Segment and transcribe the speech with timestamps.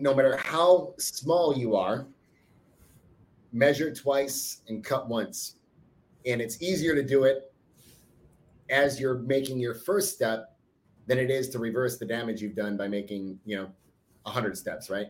[0.00, 2.06] no matter how small you are,
[3.52, 5.56] measure twice and cut once.
[6.26, 7.52] And it's easier to do it
[8.70, 10.56] as you're making your first step
[11.06, 13.70] than it is to reverse the damage you've done by making, you know,
[14.24, 15.08] 100 steps, right?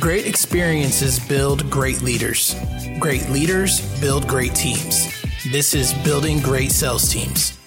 [0.00, 2.54] Great experiences build great leaders.
[2.98, 5.12] Great leaders build great teams.
[5.52, 7.58] This is Building Great Sales Teams.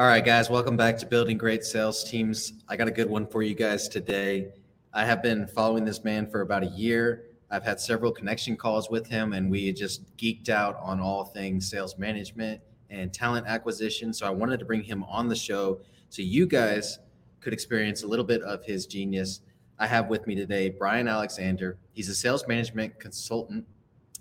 [0.00, 2.52] All right, guys, welcome back to Building Great Sales Teams.
[2.68, 4.52] I got a good one for you guys today.
[4.94, 7.24] I have been following this man for about a year.
[7.50, 11.68] I've had several connection calls with him, and we just geeked out on all things
[11.68, 14.12] sales management and talent acquisition.
[14.12, 15.80] So I wanted to bring him on the show
[16.10, 17.00] so you guys
[17.40, 19.40] could experience a little bit of his genius.
[19.80, 21.76] I have with me today Brian Alexander.
[21.90, 23.66] He's a sales management consultant,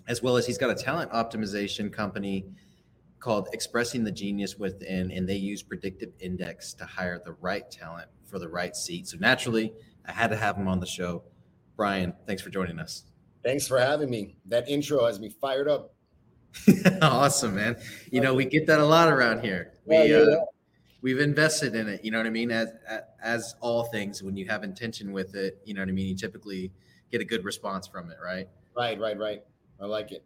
[0.08, 2.48] as well as he's got a talent optimization company
[3.20, 8.08] called Expressing the Genius Within, and they use predictive index to hire the right talent
[8.26, 9.08] for the right seat.
[9.08, 9.74] So naturally,
[10.06, 11.24] I had to have him on the show.
[11.76, 13.04] Brian, thanks for joining us.
[13.44, 14.36] Thanks for having me.
[14.46, 15.94] That intro has me fired up.
[17.02, 17.78] awesome, man.
[18.12, 19.74] You know, we get that a lot around here.
[19.86, 20.36] We, yeah, yeah, yeah.
[20.36, 20.46] Uh,
[21.02, 22.04] we've invested in it.
[22.04, 22.52] You know what I mean?
[22.52, 22.70] As
[23.22, 26.08] as all things, when you have intention with it, you know what I mean.
[26.08, 26.72] You typically
[27.12, 28.48] get a good response from it, right?
[28.76, 29.44] Right, right, right.
[29.80, 30.24] I like it.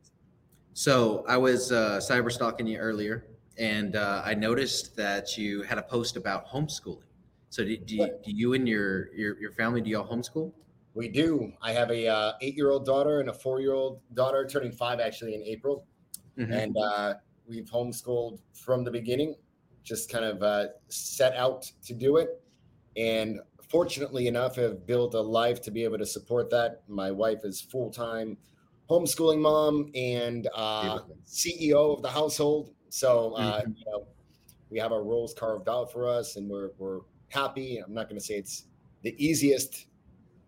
[0.73, 3.25] So I was uh, cyber stalking you earlier,
[3.57, 7.03] and uh, I noticed that you had a post about homeschooling.
[7.49, 10.53] So do, do, you, do you and your, your your family do y'all homeschool?
[10.93, 11.51] We do.
[11.61, 14.71] I have a uh, eight year old daughter and a four year old daughter, turning
[14.71, 15.85] five actually in April,
[16.37, 16.51] mm-hmm.
[16.51, 17.13] and uh,
[17.47, 19.35] we've homeschooled from the beginning.
[19.83, 22.41] Just kind of uh, set out to do it,
[22.95, 26.83] and fortunately enough, have built a life to be able to support that.
[26.87, 28.37] My wife is full time
[28.91, 32.73] homeschooling mom and uh, CEO of the household.
[32.89, 33.71] So uh, mm-hmm.
[33.77, 34.07] you know,
[34.69, 37.77] we have our roles carved out for us, and we're we're happy.
[37.77, 38.65] I'm not going to say it's
[39.03, 39.87] the easiest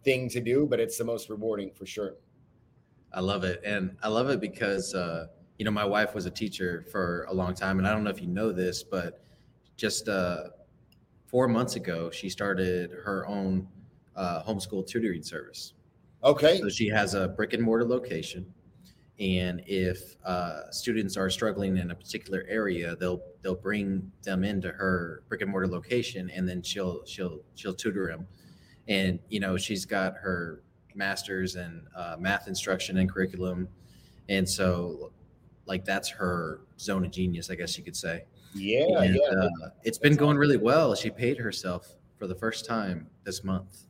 [0.03, 2.15] thing to do, but it's the most rewarding for sure.
[3.13, 5.27] I love it, and I love it because uh,
[5.57, 8.09] you know my wife was a teacher for a long time, and I don't know
[8.09, 9.23] if you know this, but
[9.77, 10.49] just uh,
[11.27, 13.67] four months ago, she started her own
[14.15, 15.73] uh, homeschool tutoring service.
[16.23, 16.59] Okay.
[16.59, 18.45] So she has a brick and mortar location,
[19.19, 24.69] and if uh, students are struggling in a particular area, they'll they'll bring them into
[24.69, 28.27] her brick and mortar location, and then she'll she'll she'll tutor them.
[28.87, 30.63] And you know she's got her
[30.95, 33.67] master's in uh, math instruction and curriculum,
[34.29, 35.11] and so
[35.65, 38.25] like that's her zone of genius, I guess you could say.
[38.53, 39.39] Yeah, and, yeah.
[39.39, 40.95] Uh, it's been going really well.
[40.95, 43.85] She paid herself for the first time this month.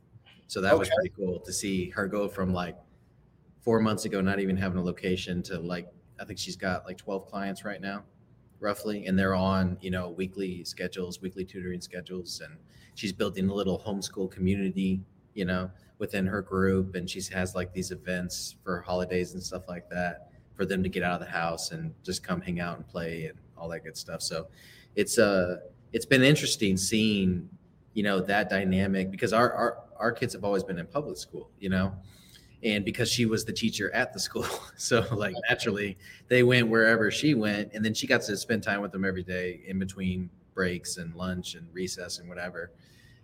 [0.46, 0.78] So that okay.
[0.78, 2.76] was pretty cool to see her go from like
[3.64, 5.88] four months ago, not even having a location to like,
[6.20, 8.04] I think she's got like 12 clients right now,
[8.60, 9.06] roughly.
[9.06, 12.42] And they're on, you know, weekly schedules, weekly tutoring schedules.
[12.44, 12.58] And
[12.94, 15.00] she's building a little homeschool community,
[15.32, 16.94] you know, within her group.
[16.94, 20.88] And she has like these events for holidays and stuff like that for them to
[20.88, 23.82] get out of the house and just come hang out and play and all that
[23.82, 24.20] good stuff.
[24.20, 24.48] So
[24.94, 25.56] it's, uh,
[25.92, 27.48] it's been interesting seeing,
[27.94, 31.50] you know, that dynamic because our, our, our kids have always been in public school,
[31.58, 31.94] you know,
[32.62, 34.46] and because she was the teacher at the school,
[34.76, 35.96] so like naturally
[36.28, 39.22] they went wherever she went, and then she got to spend time with them every
[39.22, 42.72] day in between breaks and lunch and recess and whatever.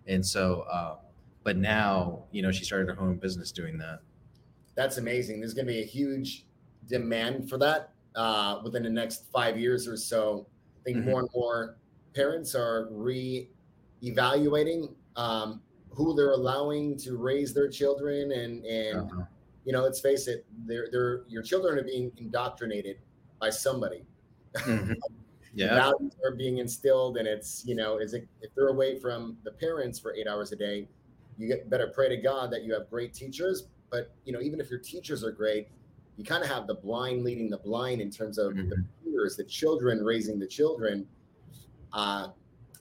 [0.07, 0.97] And so, uh,
[1.43, 4.01] but now you know she started her own business doing that.
[4.75, 5.41] That's amazing.
[5.41, 6.45] There's going to be a huge
[6.89, 10.47] demand for that uh, within the next five years or so.
[10.81, 11.11] I think mm-hmm.
[11.11, 11.77] more and more
[12.15, 15.61] parents are re-evaluating um,
[16.01, 19.23] who they're allowing to raise their children and and uh-huh.
[19.67, 22.97] you know let's face it they're they're your children are being indoctrinated
[23.39, 24.03] by somebody
[24.55, 24.95] mm-hmm.
[25.55, 29.37] yeah values are being instilled and it's you know is it if they're away from
[29.45, 30.89] the parents for eight hours a day
[31.37, 34.59] you get better pray to god that you have great teachers but you know even
[34.59, 35.69] if your teachers are great
[36.17, 38.71] you kind of have the blind leading the blind in terms of mm-hmm.
[38.71, 41.07] the peers the children raising the children
[41.93, 42.29] uh,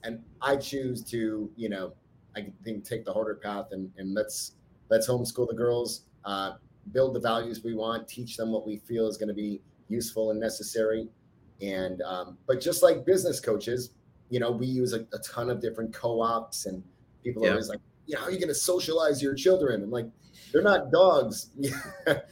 [0.04, 1.92] and i choose to you know
[2.36, 4.52] I think take the harder path and, and let's
[4.88, 6.52] let's homeschool the girls, uh,
[6.92, 10.30] build the values we want, teach them what we feel is going to be useful
[10.30, 11.08] and necessary.
[11.62, 13.90] And um, but just like business coaches,
[14.30, 16.82] you know, we use a, a ton of different co-ops, and
[17.22, 17.48] people yeah.
[17.48, 20.06] are always like, "Yeah, how are you going to socialize your children?" I'm like,
[20.52, 21.50] they're not dogs.
[22.06, 22.24] like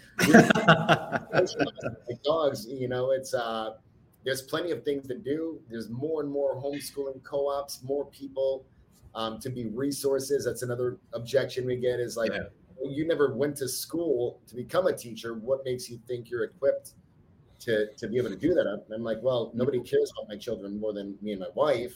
[2.25, 3.75] dogs, you know, it's uh,
[4.25, 5.61] there's plenty of things to do.
[5.69, 8.65] There's more and more homeschooling co-ops, more people
[9.15, 10.45] um, to be resources.
[10.45, 12.45] That's another objection we get is like, yeah.
[12.85, 15.35] you never went to school to become a teacher.
[15.35, 16.95] What makes you think you're equipped
[17.61, 18.67] to, to be able to do that?
[18.67, 21.95] I'm, I'm like, well, nobody cares about my children more than me and my wife.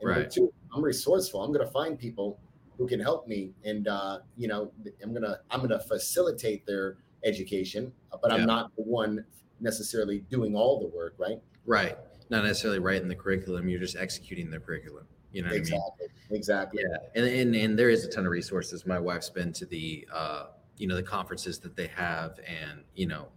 [0.00, 0.30] And right.
[0.30, 1.42] Two, I'm resourceful.
[1.42, 2.40] I'm going to find people
[2.76, 3.52] who can help me.
[3.64, 4.72] And, uh, you know,
[5.02, 8.38] I'm going to, I'm going to facilitate their education, but yeah.
[8.38, 9.24] I'm not the one
[9.60, 11.14] necessarily doing all the work.
[11.18, 11.40] Right.
[11.64, 11.96] Right.
[12.30, 13.68] Not necessarily writing the curriculum.
[13.68, 15.06] You're just executing the curriculum.
[15.34, 16.06] You know exactly.
[16.08, 16.38] I mean?
[16.38, 16.82] Exactly.
[16.82, 17.22] Yeah.
[17.22, 18.86] And, and and there is a ton of resources.
[18.86, 20.46] My wife's been to the uh,
[20.76, 23.28] you know, the conferences that they have and, you know,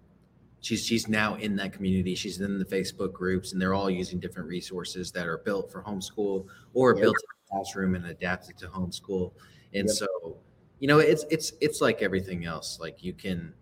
[0.61, 2.15] she's she's now in that community.
[2.15, 5.83] She's in the Facebook groups and they're all using different resources that are built for
[5.83, 7.01] homeschool or yep.
[7.01, 9.33] built in the classroom and adapted to homeschool.
[9.73, 9.95] And yep.
[9.95, 10.37] so,
[10.79, 12.79] you know, it's it's it's like everything else.
[12.79, 13.53] Like you can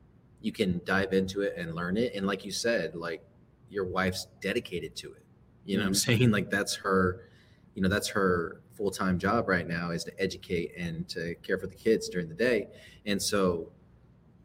[0.42, 2.14] you can dive into it and learn it.
[2.16, 3.24] And like you said, like
[3.70, 5.26] your wife's dedicated to it.
[5.66, 5.88] You know mm-hmm.
[5.88, 6.20] what I'm mm-hmm.
[6.20, 6.32] saying?
[6.32, 7.22] Like that's her
[7.76, 11.68] you know that's her full-time job right now is to educate and to care for
[11.68, 12.68] the kids during the day.
[13.06, 13.72] And so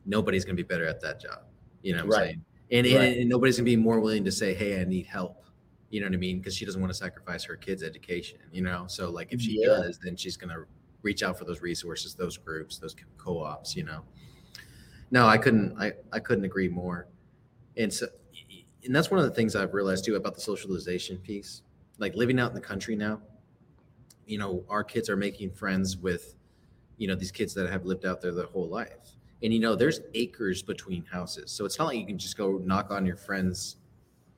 [0.07, 1.41] nobody's going to be better at that job
[1.83, 2.27] you know what i'm right.
[2.27, 2.45] saying?
[2.73, 2.95] And, right.
[2.95, 5.45] and, and, nobody's going to be more willing to say hey i need help
[5.91, 6.39] you know what i mean?
[6.39, 8.85] Because she doesn't want to sacrifice her kids education you know?
[8.87, 9.69] So like if she yeah.
[9.69, 10.65] does then she's going to
[11.03, 14.03] reach out for those resources those groups those co-ops you know?
[15.11, 17.09] No i couldn't i, I couldn't agree more.
[17.77, 18.07] And so
[18.85, 21.63] and that's one of the things i've realized too about the socialization piece
[22.01, 23.21] like living out in the country now,
[24.27, 26.35] you know, our kids are making friends with,
[26.97, 29.17] you know, these kids that have lived out there their whole life.
[29.43, 31.51] And you know, there's acres between houses.
[31.51, 33.77] So it's not like you can just go knock on your friend's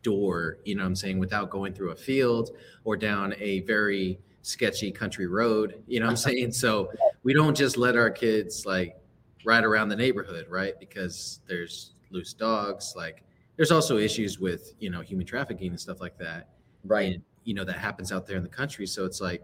[0.03, 2.51] door, you know what I'm saying, without going through a field
[2.85, 6.53] or down a very sketchy country road, you know what I'm saying?
[6.53, 6.91] So
[7.23, 8.97] we don't just let our kids like
[9.45, 10.75] ride around the neighborhood, right?
[10.79, 13.25] Because there's loose dogs, like
[13.57, 16.51] there's also issues with, you know, human trafficking and stuff like that.
[16.85, 17.15] Right.
[17.15, 18.87] And you know that happens out there in the country.
[18.87, 19.43] So it's like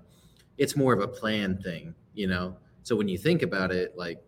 [0.57, 2.57] it's more of a plan thing you know?
[2.83, 4.21] So when you think about it like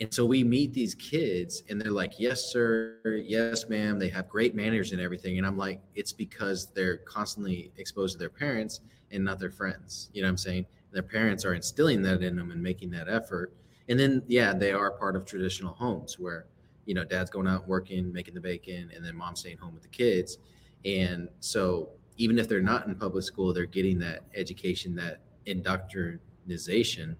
[0.00, 2.98] and so we meet these kids and they're like yes sir.
[3.04, 3.98] Yes ma'am.
[3.98, 5.38] They have great manners and everything.
[5.38, 8.80] And i'm like it's because they're constantly exposed to their parents
[9.10, 10.10] and not their friends.
[10.12, 10.66] You know what i'm saying?
[10.92, 13.54] Their parents are instilling that in them and making that effort.
[13.88, 16.46] And then yeah they are part of traditional homes where
[16.84, 19.82] you know dad's going out working making the bacon and then mom's staying home with
[19.82, 20.38] the kids
[20.84, 27.16] and so even if they're not in public school, they're getting that education, that indoctrination.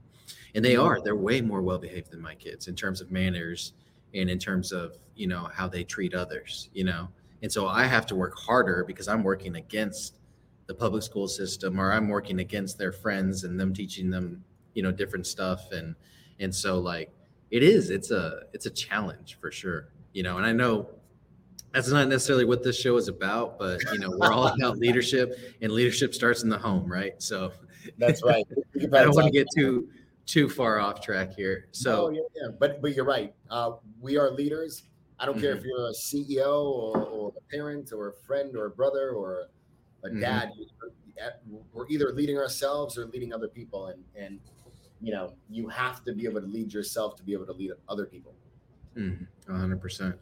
[0.55, 0.87] And they mm-hmm.
[0.87, 3.73] are, they're way more well behaved than my kids in terms of manners
[4.15, 7.09] and in terms of, you know, how they treat others, you know.
[7.43, 10.19] And so I have to work harder because I'm working against
[10.67, 14.83] the public school system or I'm working against their friends and them teaching them, you
[14.83, 15.95] know, different stuff and
[16.41, 17.11] and so like
[17.51, 20.37] it is it's a it's a challenge for sure, you know.
[20.37, 20.91] And I know
[21.73, 25.39] that's not necessarily what this show is about, but you know, we're all about leadership,
[25.61, 27.21] and leadership starts in the home, right?
[27.23, 27.53] So
[27.99, 28.45] that's right.
[28.77, 29.89] I don't want to get too
[30.27, 31.69] too far off track here.
[31.73, 33.33] So yeah, yeah, but but you're right.
[33.51, 34.85] Uh, we are leaders.
[35.19, 35.45] I don't mm-hmm.
[35.45, 39.11] care if you're a CEO or, or, a parent or a friend or a brother
[39.11, 39.49] or
[40.03, 40.21] a mm-hmm.
[40.21, 40.51] dad.
[40.51, 41.57] Mm-hmm.
[41.75, 44.41] We're either leading ourselves or leading other people, and and
[45.01, 47.73] you know, you have to be able to lead yourself to be able to lead
[47.89, 48.35] other people.
[48.97, 50.15] Mm, 100%.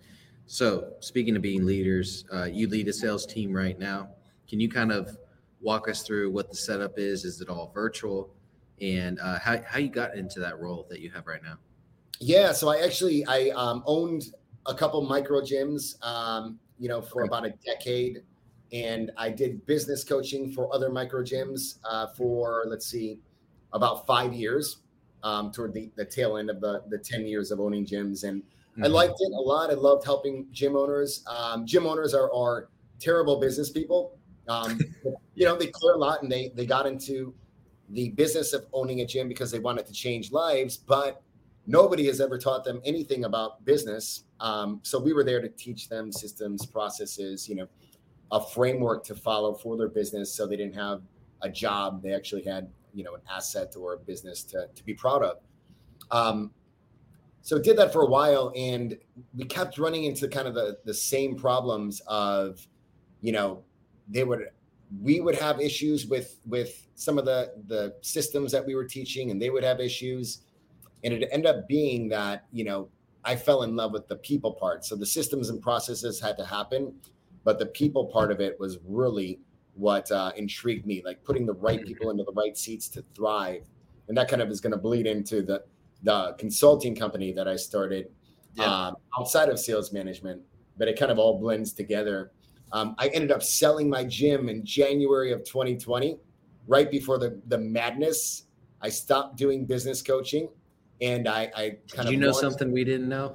[0.50, 4.08] So, speaking of being leaders, uh, you lead a sales team right now.
[4.48, 5.14] Can you kind of
[5.60, 7.26] walk us through what the setup is?
[7.26, 8.30] Is it all virtual?
[8.80, 11.58] And uh, how, how you got into that role that you have right now?
[12.18, 14.32] Yeah, so I actually I um, owned
[14.64, 17.28] a couple micro gyms, um, you know, for okay.
[17.28, 18.22] about a decade,
[18.72, 23.18] and I did business coaching for other micro gyms uh, for let's see,
[23.74, 24.78] about five years,
[25.22, 28.42] um, toward the, the tail end of the the ten years of owning gyms, and
[28.78, 28.84] Mm-hmm.
[28.84, 29.70] I liked it a lot.
[29.70, 31.24] I loved helping gym owners.
[31.26, 32.68] Um, gym owners are, are
[33.00, 34.16] terrible business people.
[34.46, 34.78] Um,
[35.34, 37.34] you know, they clear a lot and they they got into
[37.90, 41.22] the business of owning a gym because they wanted to change lives, but
[41.66, 44.24] nobody has ever taught them anything about business.
[44.38, 47.66] Um, so we were there to teach them systems, processes, you know,
[48.30, 51.02] a framework to follow for their business, so they didn't have
[51.42, 52.00] a job.
[52.00, 55.38] They actually had you know an asset or a business to to be proud of.
[56.10, 56.52] Um,
[57.48, 58.98] so did that for a while and
[59.34, 62.60] we kept running into kind of the, the same problems of
[63.22, 63.64] you know
[64.06, 64.40] they would
[65.00, 69.30] we would have issues with with some of the the systems that we were teaching
[69.30, 70.42] and they would have issues.
[71.04, 72.90] And it ended up being that you know
[73.24, 74.84] i fell in love with the people part.
[74.84, 76.92] So the systems and processes had to happen
[77.44, 79.40] but the people part of it was really
[79.72, 83.64] what uh, intrigued me like putting the right people into the right seats to thrive.
[84.08, 85.64] And that kind of is going to bleed into the
[86.02, 88.08] the consulting company that I started
[88.54, 88.64] yeah.
[88.64, 90.40] um, outside of sales management,
[90.76, 92.32] but it kind of all blends together.
[92.72, 96.18] Um, I ended up selling my gym in January of 2020.
[96.66, 98.44] right before the the madness,
[98.80, 100.48] I stopped doing business coaching,
[101.00, 103.34] and I, I kind Did you know something we didn't know?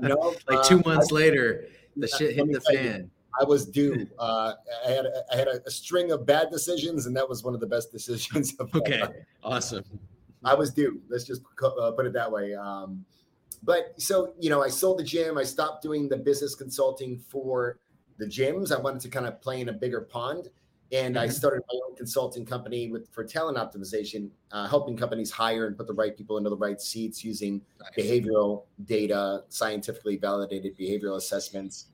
[0.00, 3.00] no, like two uh, months I, later, the shit hit the fan.
[3.02, 3.10] You,
[3.40, 4.06] I was due.
[4.18, 4.54] Uh,
[4.86, 7.54] I had a, I had a, a, string of bad decisions, and that was one
[7.54, 8.54] of the best decisions.
[8.60, 9.02] Of okay,
[9.42, 9.84] awesome.
[10.46, 11.00] I was due.
[11.08, 12.54] Let's just uh, put it that way.
[12.54, 13.04] Um,
[13.62, 15.36] but so you know, I sold the gym.
[15.36, 17.78] I stopped doing the business consulting for
[18.18, 18.74] the gyms.
[18.74, 20.48] I wanted to kind of play in a bigger pond,
[20.92, 21.24] and mm-hmm.
[21.24, 25.76] I started my own consulting company with for talent optimization, uh, helping companies hire and
[25.76, 27.90] put the right people into the right seats using nice.
[27.98, 31.86] behavioral data, scientifically validated behavioral assessments.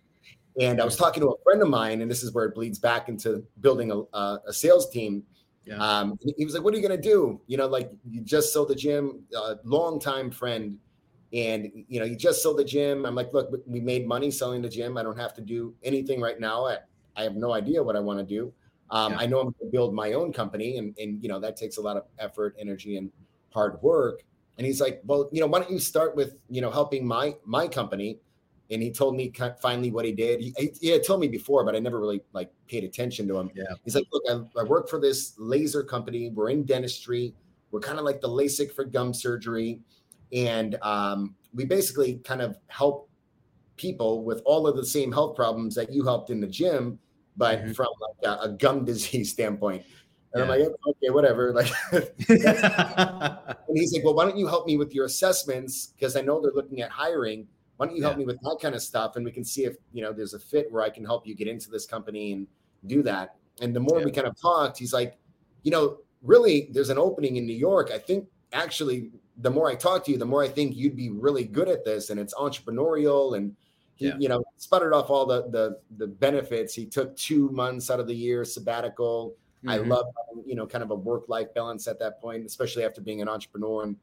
[0.61, 2.79] And I was talking to a friend of mine, and this is where it bleeds
[2.79, 5.23] back into building a, a sales team.
[5.65, 5.77] Yeah.
[5.77, 7.41] Um, he was like, "What are you going to do?
[7.47, 10.79] You know, like you just sold the gym, a long time friend,
[11.33, 14.63] and you know, you just sold the gym." I'm like, "Look, we made money selling
[14.63, 14.97] the gym.
[14.97, 16.67] I don't have to do anything right now.
[16.67, 16.79] I,
[17.17, 18.53] I have no idea what I want to do.
[18.91, 19.19] Um, yeah.
[19.21, 21.77] I know I'm going to build my own company, and and you know that takes
[21.77, 23.11] a lot of effort, energy, and
[23.53, 24.25] hard work."
[24.59, 27.37] And he's like, "Well, you know, why don't you start with you know helping my
[27.45, 28.19] my company?"
[28.73, 30.41] And he told me finally what he did.
[30.41, 33.51] He, he, had told me before, but I never really like paid attention to him.
[33.55, 33.65] Yeah.
[33.85, 36.31] He's like, look, I, I work for this laser company.
[36.31, 37.35] We're in dentistry.
[37.71, 39.81] We're kind of like the LASIK for gum surgery,
[40.33, 43.09] and um, we basically kind of help
[43.77, 46.99] people with all of the same health problems that you helped in the gym,
[47.37, 47.73] but mm-hmm.
[47.73, 49.85] from like a, a, gum disease standpoint.
[50.35, 50.53] And yeah.
[50.53, 51.53] I'm like, okay, whatever.
[51.53, 55.89] Like, and he's like, well, why don't you help me with your assessments?
[55.89, 57.47] Because I know they're looking at hiring
[57.83, 58.19] why don't you help yeah.
[58.19, 60.39] me with that kind of stuff and we can see if you know there's a
[60.39, 62.47] fit where i can help you get into this company and
[62.87, 64.05] do that and the more yeah.
[64.05, 65.19] we kind of talked he's like
[65.65, 69.75] you know really there's an opening in new york i think actually the more i
[69.75, 72.35] talk to you the more i think you'd be really good at this and it's
[72.35, 73.57] entrepreneurial and
[73.97, 74.15] he yeah.
[74.17, 78.07] you know sputtered off all the the the benefits he took two months out of
[78.07, 79.71] the year sabbatical mm-hmm.
[79.71, 80.07] i love
[80.47, 83.29] you know kind of a work life balance at that point especially after being an
[83.29, 83.97] entrepreneur and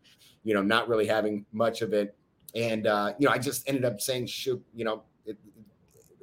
[0.44, 2.14] you know not really having much of it
[2.56, 5.38] and uh, you know, I just ended up saying, shoot, you know, it,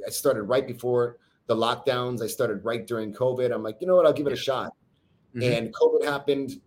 [0.06, 2.22] I started right before the lockdowns.
[2.22, 3.52] I started right during COVID.
[3.52, 4.72] I'm like, you know what, I'll give it a shot.
[5.34, 5.52] Mm-hmm.
[5.52, 6.60] And COVID happened.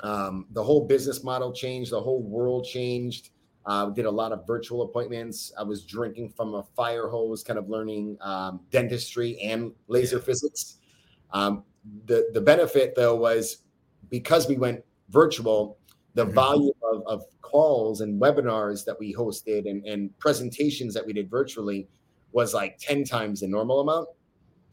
[0.00, 1.92] Um, the whole business model changed.
[1.92, 3.30] The whole world changed.
[3.64, 5.52] Uh, did a lot of virtual appointments.
[5.58, 10.78] I was drinking from a fire hose, kind of learning um, dentistry and laser physics.
[11.32, 11.64] Um,
[12.06, 13.62] the the benefit though was
[14.08, 15.78] because we went virtual,
[16.14, 16.34] the mm-hmm.
[16.34, 21.30] volume of, of calls and webinars that we hosted and, and presentations that we did
[21.30, 21.88] virtually
[22.32, 24.08] was like 10 times the normal amount.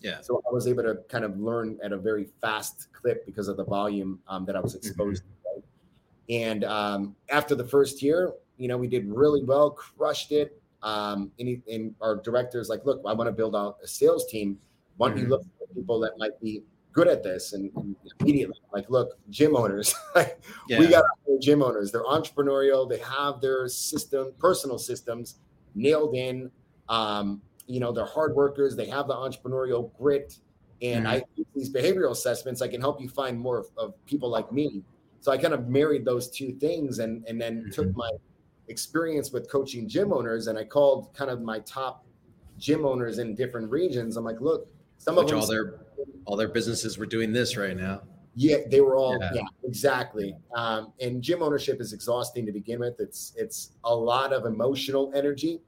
[0.02, 0.20] Yeah.
[0.22, 3.56] So I was able to kind of learn at a very fast clip because of
[3.58, 4.88] the volume um, that I was mm-hmm.
[4.88, 5.62] exposed mm-hmm.
[5.62, 6.44] to.
[6.44, 10.60] And um, after the first year, you know, we did really well, crushed it.
[10.82, 14.28] Um, and, he, and our director's like, look, I want to build out a sales
[14.28, 14.58] team.
[14.98, 15.26] Why don't mm-hmm.
[15.26, 16.64] you look for people that might be
[16.94, 19.94] good at this and, and immediately like look gym owners
[20.70, 20.80] yeah.
[20.80, 21.04] we got
[21.44, 21.92] gym owners.
[21.92, 22.90] They're entrepreneurial.
[22.90, 25.40] They have their system personal systems
[25.76, 26.50] nailed in.
[26.90, 28.76] Um, you know they're hard workers.
[28.76, 30.38] They have the entrepreneurial grit.
[30.82, 31.16] And mm-hmm.
[31.16, 34.84] i these behavioral assessments i can help you find more of, of, people like me.
[35.22, 37.70] So i kind of married those two things and and then mm-hmm.
[37.72, 38.10] took my
[38.70, 42.06] experience with coaching gym owners and i called kind of my top
[42.58, 44.18] gym owners in different regions.
[44.18, 45.83] I'm like look some Which of them all their
[46.26, 48.02] all their businesses were doing this right now.
[48.36, 50.36] Yeah, they were all yeah, yeah exactly.
[50.56, 53.00] Um, and gym ownership is exhausting to begin with.
[53.00, 55.62] It's it's a lot of emotional energy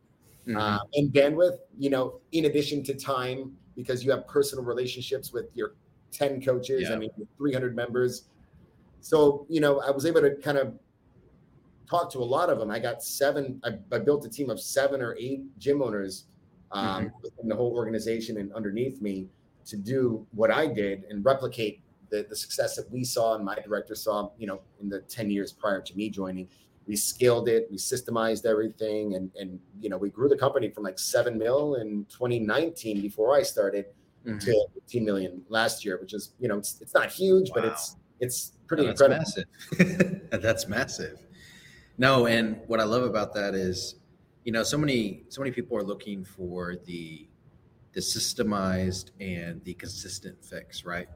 [0.47, 0.57] mm-hmm.
[0.57, 1.57] uh, and bandwidth.
[1.77, 5.75] You know, in addition to time, because you have personal relationships with your
[6.11, 6.83] ten coaches.
[6.83, 6.93] Yeah.
[6.93, 8.23] I mean, three hundred members.
[9.01, 10.73] So you know, I was able to kind of
[11.87, 12.71] talk to a lot of them.
[12.71, 13.61] I got seven.
[13.63, 16.25] I, I built a team of seven or eight gym owners
[16.71, 17.41] um, mm-hmm.
[17.43, 19.27] in the whole organization and underneath me
[19.65, 23.55] to do what I did and replicate the, the success that we saw and my
[23.55, 26.47] director saw, you know, in the 10 years prior to me joining.
[26.87, 30.83] We scaled it, we systemized everything, and and you know, we grew the company from
[30.83, 33.85] like seven mil in 2019 before I started
[34.23, 34.37] mm-hmm.
[34.37, 37.55] to 15 million last year, which is, you know, it's, it's not huge, wow.
[37.55, 39.25] but it's it's pretty no, that's incredible.
[39.79, 40.29] Massive.
[40.41, 41.25] that's massive.
[41.97, 43.95] No, and what I love about that is,
[44.43, 47.27] you know, so many so many people are looking for the
[47.95, 51.07] the systemized and the consistent fix, right?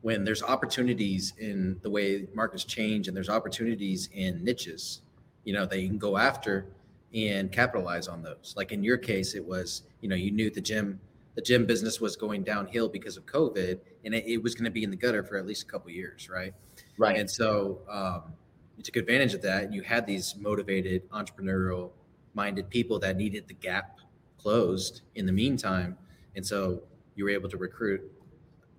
[0.00, 5.02] When there's opportunities in the way markets change and there's opportunities in niches,
[5.44, 6.66] you know, they can go after
[7.14, 8.54] and capitalize on those.
[8.56, 10.98] Like in your case, it was, you know, you knew the gym,
[11.34, 14.70] the gym business was going downhill because of COVID and it, it was going to
[14.70, 16.54] be in the gutter for at least a couple years, right?
[16.96, 17.18] Right.
[17.18, 18.32] And so um,
[18.78, 21.90] you took advantage of that and you had these motivated entrepreneurial
[22.32, 23.98] minded people that needed the gap
[24.38, 25.96] closed in the meantime.
[26.36, 26.82] And so
[27.14, 28.00] you were able to recruit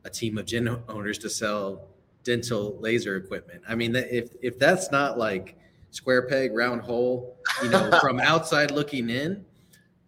[0.06, 1.88] a team of gym owners to sell
[2.24, 3.62] dental laser equipment.
[3.68, 5.58] I mean, if if that's not like
[5.92, 9.46] square peg round hole, you know, from outside looking in,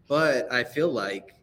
[0.08, 1.36] but I feel like,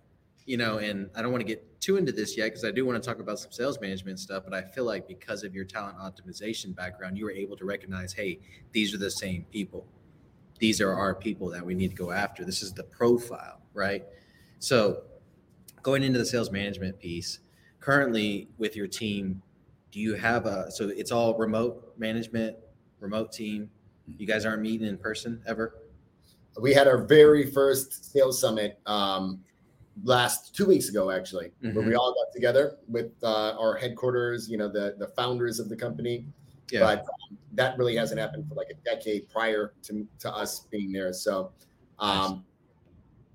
[0.46, 2.84] you know, and I don't want to get too into this yet because I do
[2.84, 5.64] want to talk about some sales management stuff, but I feel like because of your
[5.64, 8.40] talent optimization background, you were able to recognize, hey,
[8.72, 9.86] these are the same people.
[10.58, 12.44] These are our people that we need to go after.
[12.44, 14.04] This is the profile, right?
[14.58, 15.04] So
[15.82, 17.38] going into the sales management piece,
[17.80, 19.40] currently with your team,
[19.90, 22.56] do you have a so it's all remote management,
[23.00, 23.70] remote team?
[24.18, 25.76] You guys aren't meeting in person ever?
[26.60, 29.40] We had our very first sales summit um,
[30.02, 31.74] last two weeks ago, actually, mm-hmm.
[31.74, 32.00] where we mm-hmm.
[32.00, 36.26] all got together with uh, our headquarters, you know, the the founders of the company.
[36.70, 36.80] Yeah.
[36.80, 40.92] But um, that really hasn't happened for like a decade prior to, to us being
[40.92, 41.12] there.
[41.12, 41.52] So,
[41.98, 42.44] um.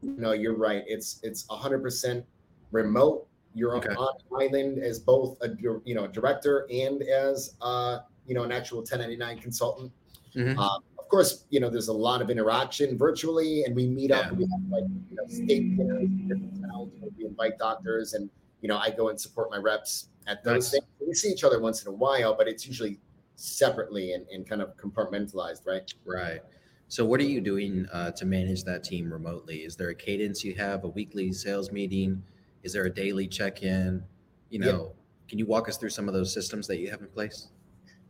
[0.03, 0.83] No, you're right.
[0.87, 2.23] It's it's 100%
[2.71, 3.27] remote.
[3.55, 3.89] You're okay.
[3.89, 5.49] on island as both a
[5.85, 9.91] you know director and as uh, you know an actual 1099 consultant.
[10.35, 10.57] Mm-hmm.
[10.59, 14.21] Um, of course, you know there's a lot of interaction virtually, and we meet yeah.
[14.21, 14.31] up.
[14.33, 18.29] We have like you know state dinners in different towns we invite doctors, and
[18.61, 20.71] you know I go and support my reps at those nice.
[20.71, 20.85] things.
[21.05, 22.99] We see each other once in a while, but it's usually
[23.35, 25.93] separately and, and kind of compartmentalized, right?
[26.05, 26.41] Right.
[26.87, 29.57] So, what are you doing uh, to manage that team remotely?
[29.57, 32.21] Is there a cadence you have, a weekly sales meeting?
[32.63, 34.03] Is there a daily check in?
[34.49, 35.29] You know, yeah.
[35.29, 37.49] can you walk us through some of those systems that you have in place?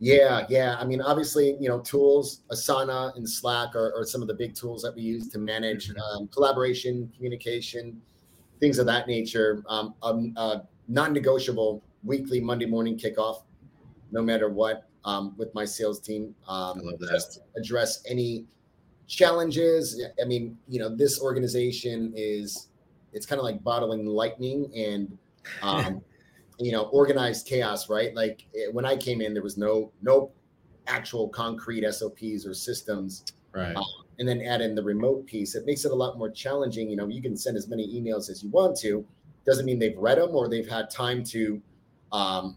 [0.00, 0.76] Yeah, yeah.
[0.78, 4.54] I mean, obviously, you know, tools, Asana and Slack are, are some of the big
[4.54, 6.00] tools that we use to manage mm-hmm.
[6.00, 8.00] um, collaboration, communication,
[8.60, 9.62] things of that nature.
[9.68, 13.44] Um, um, uh, non-negotiable weekly Monday morning kickoff,
[14.12, 16.34] no matter what, um, with my sales team.
[16.48, 17.10] Um, I love that.
[17.10, 18.44] Just address any
[19.06, 20.02] challenges.
[20.20, 22.68] I mean, you know, this organization is
[23.12, 25.16] it's kind of like bottling lightning and
[25.62, 26.02] um,
[26.58, 28.14] you know organized chaos right?
[28.14, 30.30] Like it, when i came in there was no no
[30.86, 33.24] actual concrete sops or systems.
[33.52, 33.74] Right.
[33.76, 33.84] Um,
[34.18, 36.90] and then add in the remote piece it makes it a lot more challenging.
[36.90, 39.04] You know you can send as many emails as you want to.
[39.46, 41.60] Doesn't mean they've read them or they've had time to
[42.12, 42.56] um,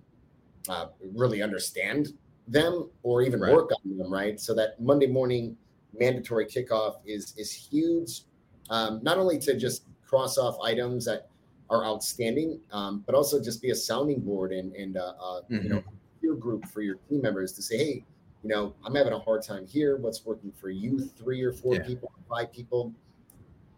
[0.69, 2.13] uh, really understand
[2.47, 3.53] them or even right.
[3.53, 4.39] work on them right?
[4.39, 5.57] So that monday morning
[5.99, 8.23] mandatory kickoff is is huge
[8.69, 11.29] um, not only to just cross off items that
[11.69, 15.55] are outstanding, um, but also just be a sounding board and and uh, uh, mm-hmm.
[15.55, 15.95] you know mm-hmm.
[16.21, 18.05] peer group for your team members to say, hey,
[18.43, 19.97] you know, I'm having a hard time here.
[19.97, 20.99] What's working for you?
[21.17, 21.83] Three or four yeah.
[21.83, 22.93] people, five people.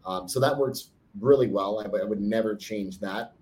[0.05, 1.79] Um, so that works really well.
[1.79, 3.33] I, I would never change that.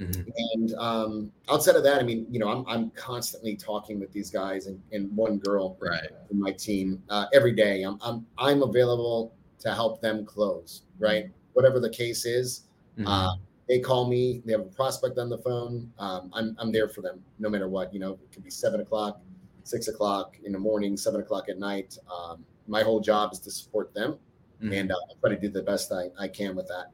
[0.00, 0.30] Mm-hmm.
[0.54, 4.30] And um, outside of that, I mean, you know, I'm, I'm constantly talking with these
[4.30, 6.08] guys and, and one girl right.
[6.30, 7.82] in my team uh, every day.
[7.82, 11.30] I'm, I'm, I'm available to help them close, right?
[11.52, 12.62] Whatever the case is.
[12.98, 13.06] Mm-hmm.
[13.06, 13.34] Uh,
[13.68, 15.92] they call me, they have a prospect on the phone.
[15.98, 17.92] Um, I'm, I'm there for them no matter what.
[17.92, 19.20] You know, it could be seven o'clock,
[19.64, 21.98] six o'clock in the morning, seven o'clock at night.
[22.12, 24.18] Um, my whole job is to support them
[24.62, 24.72] mm-hmm.
[24.72, 26.86] and uh, try to do the best I, I can with that.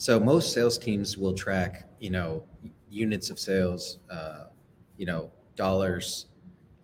[0.00, 2.42] So most sales teams will track, you know,
[2.88, 4.44] units of sales, uh,
[4.96, 6.24] you know, dollars,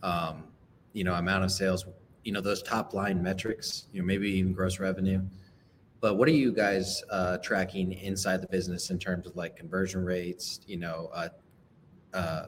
[0.03, 0.45] um,
[0.93, 1.87] you know, amount of sales,
[2.25, 5.23] you know, those top line metrics, you know, maybe even gross revenue.
[6.03, 10.05] But what are you guys uh, tracking inside the business in terms of like conversion
[10.05, 11.29] rates, you know, uh,
[12.13, 12.47] uh,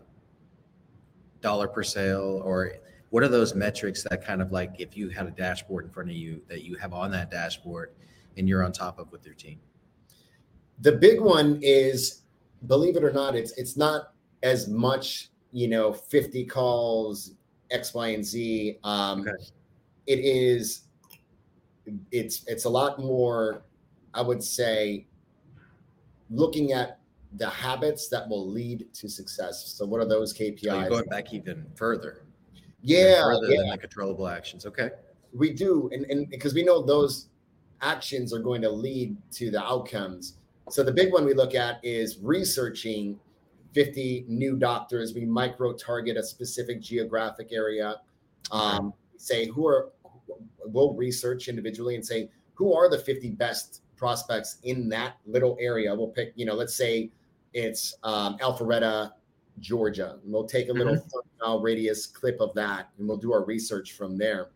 [1.40, 2.72] dollar per sale, or
[3.08, 6.10] what are those metrics that kind of like if you had a dashboard in front
[6.10, 7.92] of you that you have on that dashboard
[8.36, 9.58] and you're on top of with your team?
[10.80, 12.22] The big one is,
[12.66, 14.12] believe it or not, it's it's not
[14.42, 17.32] as much, you know, 50 calls,
[17.70, 18.78] X, Y, and Z.
[18.84, 19.32] Um, okay.
[20.06, 20.88] It is
[22.10, 23.62] it's it's a lot more
[24.14, 25.06] i would say
[26.30, 26.98] looking at
[27.36, 31.32] the habits that will lead to success so what are those kpis so going back
[31.32, 32.22] even further
[32.82, 33.58] yeah further yeah.
[33.58, 34.90] than the controllable actions okay
[35.32, 37.28] we do and, and because we know those
[37.82, 40.34] actions are going to lead to the outcomes
[40.70, 43.18] so the big one we look at is researching
[43.74, 47.96] 50 new doctors we micro target a specific geographic area
[48.50, 49.92] um, say who are
[50.64, 55.94] we'll research individually and say who are the 50 best prospects in that little area.
[55.94, 57.10] We'll pick, you know, let's say
[57.52, 59.12] it's um, Alpharetta,
[59.60, 60.18] Georgia.
[60.22, 61.18] And we'll take a little mm-hmm.
[61.40, 64.48] mile radius clip of that and we'll do our research from there.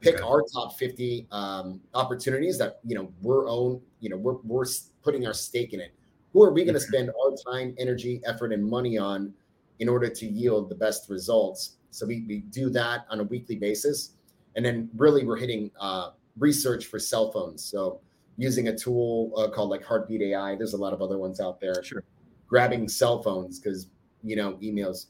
[0.00, 0.24] Pick okay.
[0.24, 4.64] our top 50 um, opportunities that, you know, we're own, you know, we're, we're
[5.08, 5.94] putting our stake in it.
[6.34, 9.32] Who are we going to spend our time, energy, effort, and money on
[9.78, 11.76] in order to yield the best results?
[11.90, 14.16] So we, we do that on a weekly basis.
[14.54, 17.64] And then really we're hitting uh, research for cell phones.
[17.64, 18.00] So
[18.36, 20.56] using a tool uh, called like Heartbeat AI.
[20.56, 21.82] There's a lot of other ones out there.
[21.82, 22.04] Sure.
[22.46, 23.88] Grabbing cell phones because
[24.22, 25.06] you know, emails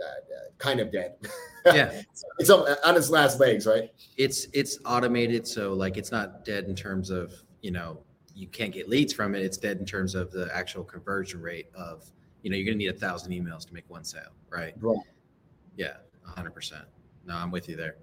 [0.00, 1.14] uh, uh, kind of dead.
[1.64, 2.02] Yeah,
[2.40, 3.88] it's on, on its last legs, right?
[4.16, 8.00] It's it's automated, so like it's not dead in terms of you know
[8.34, 9.42] you can't get leads from it.
[9.42, 12.10] It's dead in terms of the actual conversion rate of
[12.42, 14.74] you know you're going to need a thousand emails to make one sale, right?
[14.80, 14.96] Right.
[15.76, 16.84] Yeah, hundred percent.
[17.26, 17.96] No, I'm with you there.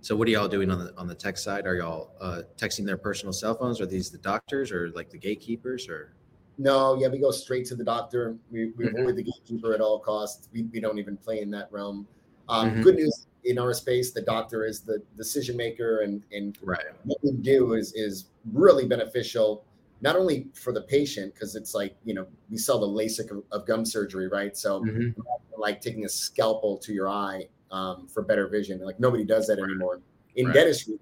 [0.00, 1.66] So what are y'all doing on the on the tech side?
[1.66, 3.80] Are y'all uh, texting their personal cell phones?
[3.80, 6.14] Are these the doctors or like the gatekeepers or?
[6.58, 8.36] No, yeah, we go straight to the doctor.
[8.50, 8.96] We, we mm-hmm.
[8.96, 10.48] avoid the gatekeeper at all costs.
[10.52, 12.06] We, we don't even play in that realm.
[12.48, 12.82] Um, mm-hmm.
[12.82, 16.84] Good news in our space, the doctor is the decision maker, and and right.
[17.04, 19.64] what we do is is really beneficial,
[20.02, 23.42] not only for the patient because it's like you know we sell the LASIK of,
[23.52, 24.56] of gum surgery, right?
[24.56, 25.20] So mm-hmm.
[25.56, 28.80] like taking a scalpel to your eye um, for better vision.
[28.84, 30.00] Like nobody does that anymore.
[30.36, 30.54] In right.
[30.54, 30.96] dentistry,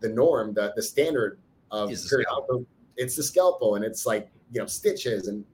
[0.00, 1.38] the norm, the the standard
[1.70, 2.64] of periodontal,
[2.96, 5.44] it's the scalpel, and it's like you know stitches and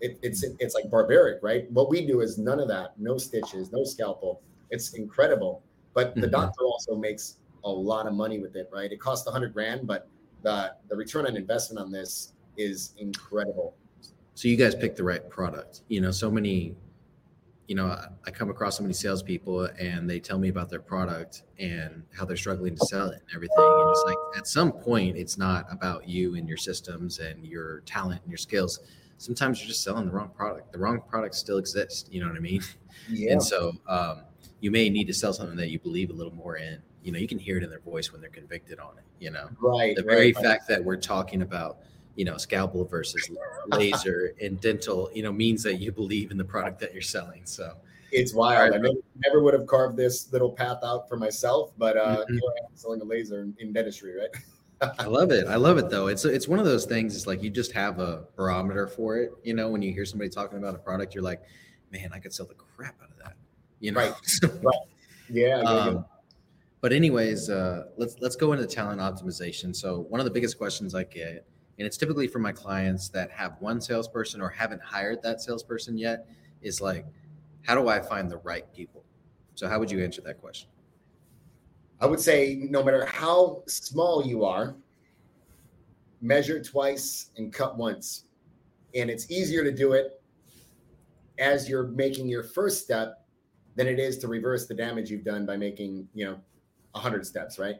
[0.00, 1.70] it, it's it's like barbaric, right?
[1.70, 4.42] What we do is none of that, no stitches, no scalpel.
[4.70, 5.62] It's incredible,
[5.94, 6.30] but the mm-hmm.
[6.30, 8.90] doctor also makes a lot of money with it, right?
[8.90, 10.08] It costs a hundred grand, but
[10.44, 13.74] the the return on investment on this is incredible.
[14.34, 15.82] So you guys picked the right product.
[15.88, 16.76] You know, so many
[17.66, 21.44] you know, I come across so many salespeople and they tell me about their product
[21.58, 23.54] and how they're struggling to sell it and everything.
[23.58, 27.80] And it's like at some point, it's not about you and your systems and your
[27.80, 28.80] talent and your skills.
[29.16, 30.72] Sometimes you're just selling the wrong product.
[30.72, 32.06] The wrong product still exists.
[32.10, 32.62] You know what I mean?
[33.10, 33.32] Yeah.
[33.32, 34.22] And so um,
[34.60, 36.80] you may need to sell something that you believe a little more in.
[37.04, 39.04] You know, you can hear it in their voice when they're convicted on it.
[39.20, 39.94] You know, right?
[39.94, 40.44] The very right.
[40.44, 41.78] fact that we're talking about
[42.16, 43.28] you know scalpel versus
[43.68, 47.42] laser and dental you know means that you believe in the product that you're selling
[47.44, 47.74] so
[48.12, 51.96] it's wild i never, never would have carved this little path out for myself but
[51.96, 52.38] uh mm-hmm.
[52.74, 56.24] selling a laser in, in dentistry right i love it i love it though it's
[56.24, 59.54] it's one of those things it's like you just have a barometer for it you
[59.54, 61.42] know when you hear somebody talking about a product you're like
[61.90, 63.34] man i could sell the crap out of that
[63.80, 64.14] you know right,
[64.62, 64.74] right.
[65.30, 66.04] yeah, um,
[66.84, 69.74] but anyways uh, let's let's go into talent optimization.
[69.74, 71.46] So one of the biggest questions i get
[71.78, 75.96] and it's typically for my clients that have one salesperson or haven't hired that salesperson
[75.96, 76.28] yet
[76.60, 77.06] is like
[77.62, 79.02] how do i find the right people?
[79.54, 80.68] So how would you answer that question?
[82.02, 84.76] I would say no matter how small you are
[86.20, 88.24] measure twice and cut once.
[88.94, 90.20] And it's easier to do it
[91.38, 93.24] as you're making your first step
[93.74, 96.38] than it is to reverse the damage you've done by making you know
[96.94, 97.76] 100 steps right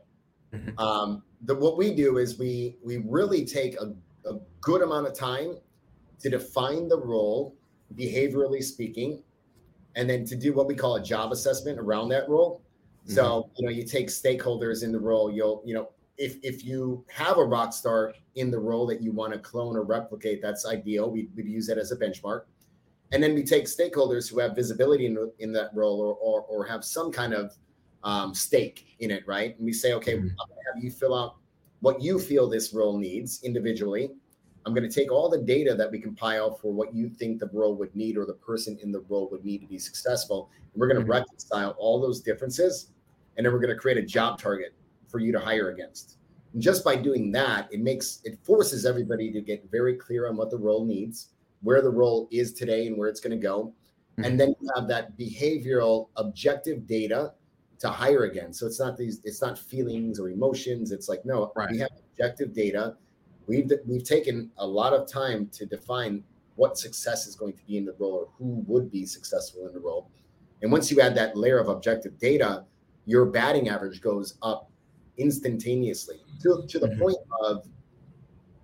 [0.55, 0.79] Mm-hmm.
[0.79, 3.94] Um, the, what we do is we we really take a,
[4.29, 5.57] a good amount of time
[6.20, 7.57] to define the role,
[7.96, 9.22] behaviorally speaking,
[9.96, 12.62] and then to do what we call a job assessment around that role.
[13.05, 13.14] Mm-hmm.
[13.14, 15.31] So you know, you take stakeholders in the role.
[15.31, 19.12] You'll you know if if you have a rock star in the role that you
[19.12, 21.11] want to clone or replicate, that's ideal.
[21.11, 22.42] We would use that as a benchmark.
[23.12, 26.64] And then we take stakeholders who have visibility in, in that role or, or, or
[26.66, 27.53] have some kind of
[28.04, 29.56] um, stake in it, right?
[29.56, 30.28] And we say, okay, mm-hmm.
[30.28, 31.36] I'm going to have you fill out
[31.80, 34.10] what you feel this role needs individually.
[34.66, 37.50] I'm going to take all the data that we compile for what you think the
[37.52, 40.50] role would need or the person in the role would need to be successful.
[40.72, 41.12] And we're going to mm-hmm.
[41.12, 42.90] reconcile all those differences.
[43.36, 44.74] And then we're going to create a job target
[45.08, 46.16] for you to hire against.
[46.54, 50.36] And just by doing that, it makes it forces everybody to get very clear on
[50.36, 51.30] what the role needs,
[51.62, 53.74] where the role is today, and where it's going to go.
[54.18, 54.24] Mm-hmm.
[54.24, 57.32] And then you have that behavioral objective data
[57.85, 58.51] to hire again.
[58.51, 60.90] So it's not these, it's not feelings or emotions.
[60.90, 61.70] It's like, no, right.
[61.70, 62.97] we have objective data.
[63.47, 66.25] We've we've taken a lot of time to define
[66.57, 69.75] what success is going to be in the role or who would be successful in
[69.75, 70.09] the role.
[70.62, 72.64] And once you add that layer of objective data,
[73.05, 74.70] your batting average goes up
[75.18, 77.01] instantaneously to, to the mm-hmm.
[77.01, 77.66] point of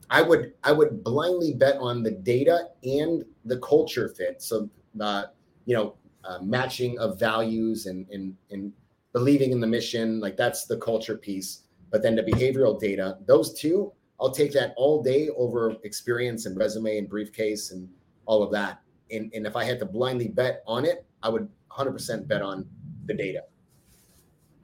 [0.08, 4.40] I would I would blindly bet on the data and the culture fit.
[4.40, 5.24] So uh,
[5.66, 8.72] you know, uh, matching of values and and and
[9.12, 11.64] believing in the mission, like that's the culture piece.
[11.90, 16.56] But then the behavioral data, those two, I'll take that all day over experience and
[16.56, 17.88] resume and briefcase and
[18.26, 18.80] all of that.
[19.10, 22.66] And, and if I had to blindly bet on it, I would 100% bet on
[23.06, 23.44] the data.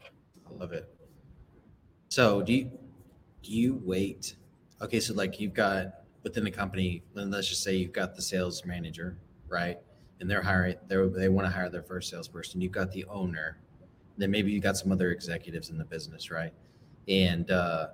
[0.03, 0.89] I love it.
[2.09, 2.71] So do you
[3.43, 4.37] do you wait?
[4.81, 8.65] Okay, so like you've got within the company, let's just say you've got the sales
[8.65, 9.17] manager,
[9.49, 9.79] right?
[10.21, 12.61] And they're hiring, they they want to hire their first salesperson.
[12.61, 13.59] You've got the owner,
[14.17, 16.53] then maybe you got some other executives in the business, right?
[17.09, 17.89] And uh,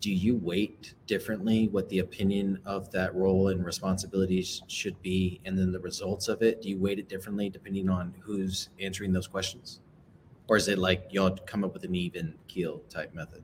[0.00, 5.58] do you weight differently what the opinion of that role and responsibilities should be, and
[5.58, 6.62] then the results of it?
[6.62, 9.80] Do you weight it differently depending on who's answering those questions,
[10.48, 13.42] or is it like y'all come up with an even keel type method?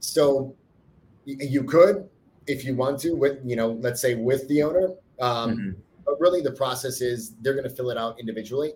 [0.00, 0.54] So
[1.24, 2.08] you could,
[2.46, 4.90] if you want to, with you know, let's say with the owner.
[5.20, 8.72] Um, mm-hmm but really the process is they're going to fill it out individually.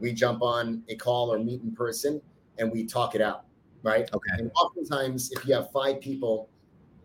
[0.00, 2.20] We jump on a call or meet in person
[2.58, 3.44] and we talk it out,
[3.82, 4.08] right?
[4.12, 4.30] Okay.
[4.38, 6.48] And oftentimes, if you have five people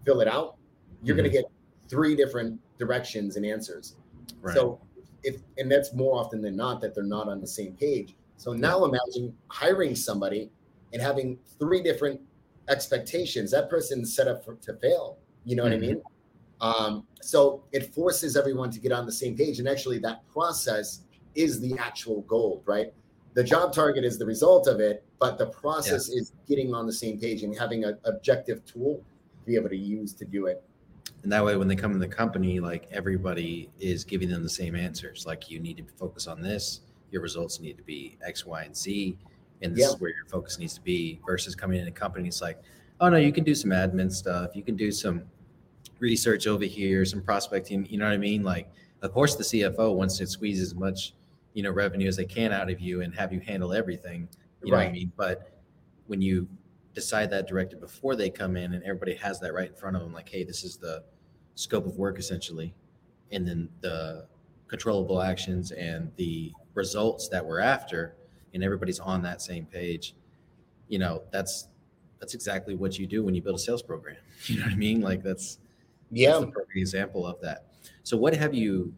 [0.05, 0.55] fill it out,
[1.03, 1.23] you're mm-hmm.
[1.23, 1.45] going to get
[1.89, 3.95] three different directions and answers.
[4.41, 4.55] Right.
[4.55, 4.79] So,
[5.23, 8.15] if and that's more often than not that they're not on the same page.
[8.37, 10.49] So now imagine hiring somebody
[10.93, 12.19] and having three different
[12.69, 13.51] expectations.
[13.51, 15.19] That person's set up for, to fail.
[15.45, 15.71] You know mm-hmm.
[15.71, 15.93] what I mm-hmm.
[15.93, 16.01] mean?
[16.61, 19.59] Um, so it forces everyone to get on the same page.
[19.59, 21.01] And actually, that process
[21.35, 22.93] is the actual goal, right?
[23.33, 26.19] The job target is the result of it, but the process yeah.
[26.19, 29.77] is getting on the same page and having an objective tool to be able to
[29.77, 30.63] use to do it.
[31.23, 34.49] And that way, when they come in the company, like everybody is giving them the
[34.49, 35.25] same answers.
[35.25, 36.81] Like you need to focus on this.
[37.11, 39.17] Your results need to be X, Y, and Z,
[39.61, 39.89] and this yeah.
[39.89, 41.19] is where your focus needs to be.
[41.25, 42.61] Versus coming in a company, it's like,
[42.99, 44.55] oh no, you can do some admin stuff.
[44.55, 45.23] You can do some
[45.99, 47.85] research over here, some prospecting.
[47.89, 48.43] You know what I mean?
[48.43, 48.69] Like,
[49.01, 51.13] of course, the CFO wants to squeeze as much,
[51.53, 54.27] you know, revenue as they can out of you and have you handle everything.
[54.63, 55.11] You know what I mean?
[55.17, 55.59] But
[56.07, 56.47] when you
[56.93, 60.01] decide that directive before they come in and everybody has that right in front of
[60.01, 61.03] them like hey this is the
[61.55, 62.73] scope of work essentially
[63.31, 64.25] and then the
[64.67, 68.15] controllable actions and the results that we're after
[68.53, 70.15] and everybody's on that same page
[70.87, 71.67] you know that's
[72.19, 74.75] that's exactly what you do when you build a sales program you know what i
[74.75, 75.59] mean like that's
[76.11, 77.67] yeah that's perfect example of that
[78.03, 78.93] so what have you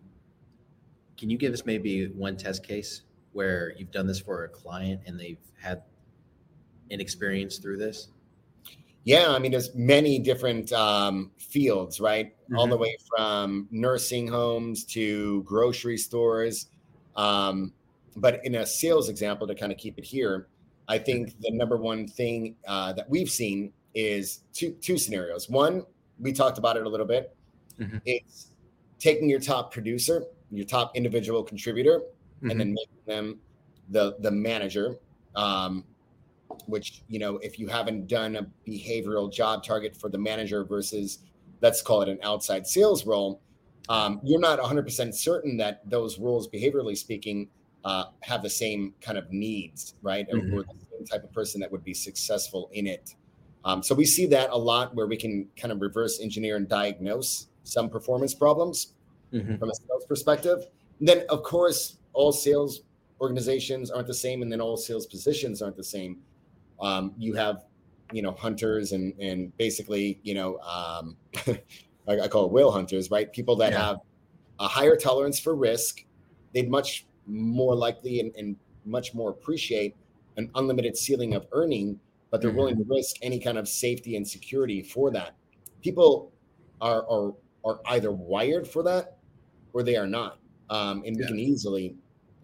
[1.24, 5.00] can you give us maybe one test case where you've done this for a client
[5.06, 5.82] and they've had
[6.92, 8.10] an experience through this?
[9.06, 12.36] Yeah, I mean, there's many different um, fields, right?
[12.36, 12.58] Mm-hmm.
[12.58, 12.82] All the mm-hmm.
[12.82, 16.68] way from nursing homes to grocery stores.
[17.16, 17.72] Um,
[18.18, 20.50] but in a sales example, to kind of keep it here,
[20.90, 25.50] I think the number one thing uh, that we've seen is two two scenarios.
[25.50, 25.86] One,
[26.20, 27.34] we talked about it a little bit.
[27.80, 28.00] Mm-hmm.
[28.04, 28.48] It's
[29.00, 30.24] taking your top producer,
[30.56, 32.50] your top individual contributor, mm-hmm.
[32.52, 32.76] and then mm-hmm.
[32.76, 33.40] making them
[33.90, 34.98] the the manager.
[35.36, 35.84] Um,
[36.66, 41.20] which you know if you haven't done a behavioral job target for the manager versus
[41.62, 43.42] let's call it an outside sales role
[43.90, 47.50] um, you're not 100% certain that those roles behaviorally speaking
[47.84, 50.54] uh, have the same kind of needs right mm-hmm.
[50.54, 53.16] or the same type of person that would be successful in it
[53.66, 56.68] um, so we see that a lot where we can kind of reverse engineer and
[56.70, 58.94] diagnose some performance problems
[59.34, 59.56] mm-hmm.
[59.58, 60.66] from a sales perspective
[61.00, 62.82] and then of course all sales
[63.20, 66.20] organizations aren't the same and then all sales positions aren't the same
[66.82, 67.66] um, you have
[68.12, 71.16] you know hunters and and basically you know um,
[72.08, 73.88] I, I, call it whale hunters right people that yeah.
[73.88, 73.98] have
[74.60, 76.06] a higher tolerance for risk
[76.54, 79.96] they'd much more likely and, and, much more appreciate
[80.36, 81.98] an unlimited ceiling of earning
[82.30, 82.60] but they're mm-hmm.
[82.60, 85.36] willing to risk any kind of safety and security for that
[85.82, 86.34] people
[86.82, 89.20] are are, are either wired for that
[89.74, 91.28] or they are not um, and we yeah.
[91.28, 91.96] can easily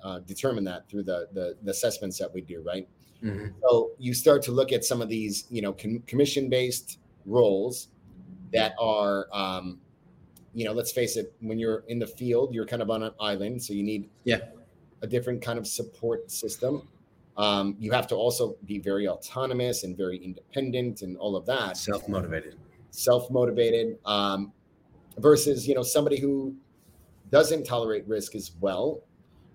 [0.04, 2.88] uh, determine that through the, the the assessments that we do right
[3.24, 3.48] Mm-hmm.
[3.62, 7.90] So you start to look at some of these, you know, com- commission-based roles
[8.54, 9.80] that are, um,
[10.54, 13.12] you know, let's face it, when you're in the field, you're kind of on an
[13.20, 14.40] island, so you need yeah
[15.02, 16.88] a different kind of support system.
[17.38, 21.78] Um, you have to also be very autonomous and very independent and all of that.
[21.78, 22.56] Self-motivated.
[22.92, 23.98] Self-motivated.
[24.06, 24.52] Um,
[25.20, 26.54] versus, you know, somebody who
[27.32, 29.04] doesn't tolerate risk as well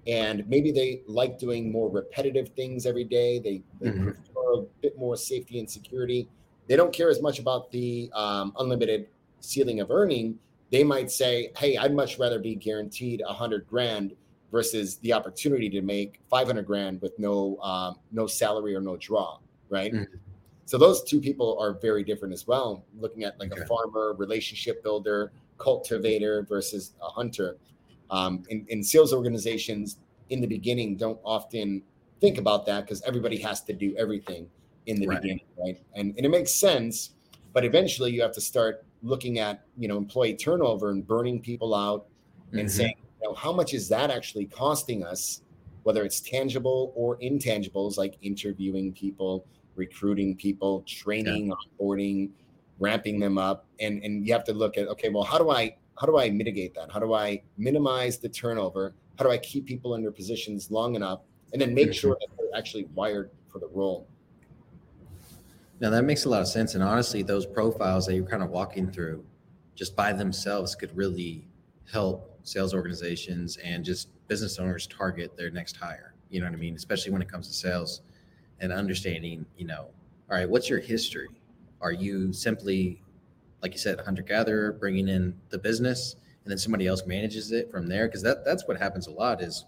[0.07, 3.39] and maybe they like doing more repetitive things every day.
[3.39, 4.11] They, they mm-hmm.
[4.11, 6.29] prefer a bit more safety and security.
[6.67, 9.09] They don't care as much about the um, unlimited
[9.41, 10.39] ceiling of earning.
[10.71, 14.15] They might say, "Hey, I'd much rather be guaranteed a hundred grand
[14.51, 18.97] versus the opportunity to make five hundred grand with no um, no salary or no
[18.97, 19.93] draw." Right.
[19.93, 20.17] Mm-hmm.
[20.67, 22.85] So those two people are very different as well.
[22.99, 23.63] Looking at like okay.
[23.63, 27.57] a farmer, relationship builder, cultivator versus a hunter.
[28.11, 29.99] Um, and, and sales organizations
[30.31, 31.83] in the beginning don't often
[32.21, 34.49] think about that because everybody has to do everything
[34.87, 35.21] in the right.
[35.21, 35.81] beginning, right?
[35.95, 37.11] And, and it makes sense,
[37.53, 41.75] but eventually you have to start looking at you know employee turnover and burning people
[41.75, 42.07] out
[42.53, 42.69] and mm-hmm.
[42.69, 45.43] saying, you know, how much is that actually costing us,
[45.83, 49.45] whether it's tangible or intangibles like interviewing people,
[49.77, 51.55] recruiting people, training, yeah.
[51.81, 52.31] onboarding,
[52.79, 55.77] ramping them up, and and you have to look at okay, well, how do I
[55.99, 56.91] how do I mitigate that?
[56.91, 58.95] How do I minimize the turnover?
[59.19, 61.21] How do I keep people in their positions long enough
[61.53, 64.09] and then make sure that they're actually wired for the role?
[65.81, 66.75] Now that makes a lot of sense.
[66.75, 69.25] And honestly, those profiles that you're kind of walking through
[69.75, 71.47] just by themselves could really
[71.91, 76.15] help sales organizations and just business owners target their next hire.
[76.31, 76.75] You know what I mean?
[76.75, 78.03] Especially when it comes to sales
[78.61, 79.89] and understanding, you know,
[80.31, 81.29] all right, what's your history?
[81.85, 83.01] Are you simply
[83.63, 87.71] like you said, hunter gatherer, bringing in the business, and then somebody else manages it
[87.71, 88.09] from there?
[88.09, 89.65] Because that that's what happens a lot is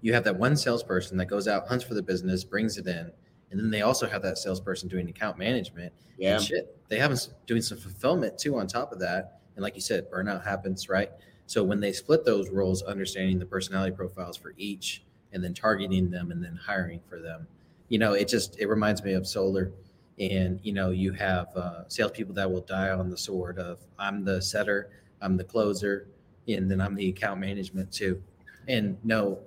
[0.00, 3.10] you have that one salesperson that goes out hunts for the business brings it in
[3.50, 6.38] and then they also have that salesperson doing account management yeah.
[6.38, 6.76] shit.
[6.88, 9.40] They have doing some fulfillment too on top of that.
[9.56, 11.10] And like you said burnout happens right?
[11.46, 16.10] So when they split those roles understanding the personality profiles for each and then targeting
[16.10, 17.46] them and then hiring for them
[17.88, 19.72] you know it just it reminds me of solar
[20.18, 24.24] and you know you have uh, salespeople that will die on the sword of i'm
[24.24, 26.08] the setter I'm the closer,
[26.46, 28.22] and then I'm the account management too.
[28.66, 29.40] And no,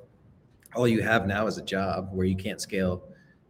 [0.75, 3.03] all you have now is a job where you can't scale,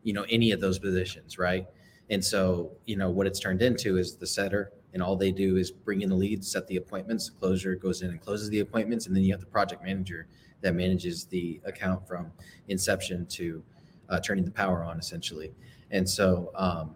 [0.03, 1.67] you know, any of those positions, right?
[2.09, 5.55] And so, you know, what it's turned into is the setter, and all they do
[5.57, 8.59] is bring in the leads, set the appointments, the closer goes in and closes the
[8.59, 10.27] appointments, and then you have the project manager
[10.61, 12.31] that manages the account from
[12.67, 13.63] inception to
[14.09, 15.51] uh, turning the power on, essentially.
[15.91, 16.95] And so, um,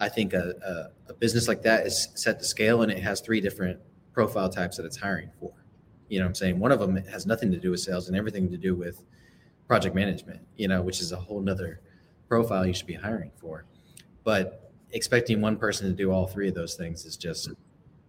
[0.00, 0.54] I think a,
[1.08, 3.80] a, a business like that is set to scale, and it has three different
[4.12, 5.52] profile types that it's hiring for.
[6.08, 6.58] You know what I'm saying?
[6.58, 9.02] One of them has nothing to do with sales and everything to do with
[9.66, 11.80] project management, you know, which is a whole nother
[12.28, 13.64] profile you should be hiring for.
[14.24, 17.50] But expecting one person to do all three of those things is just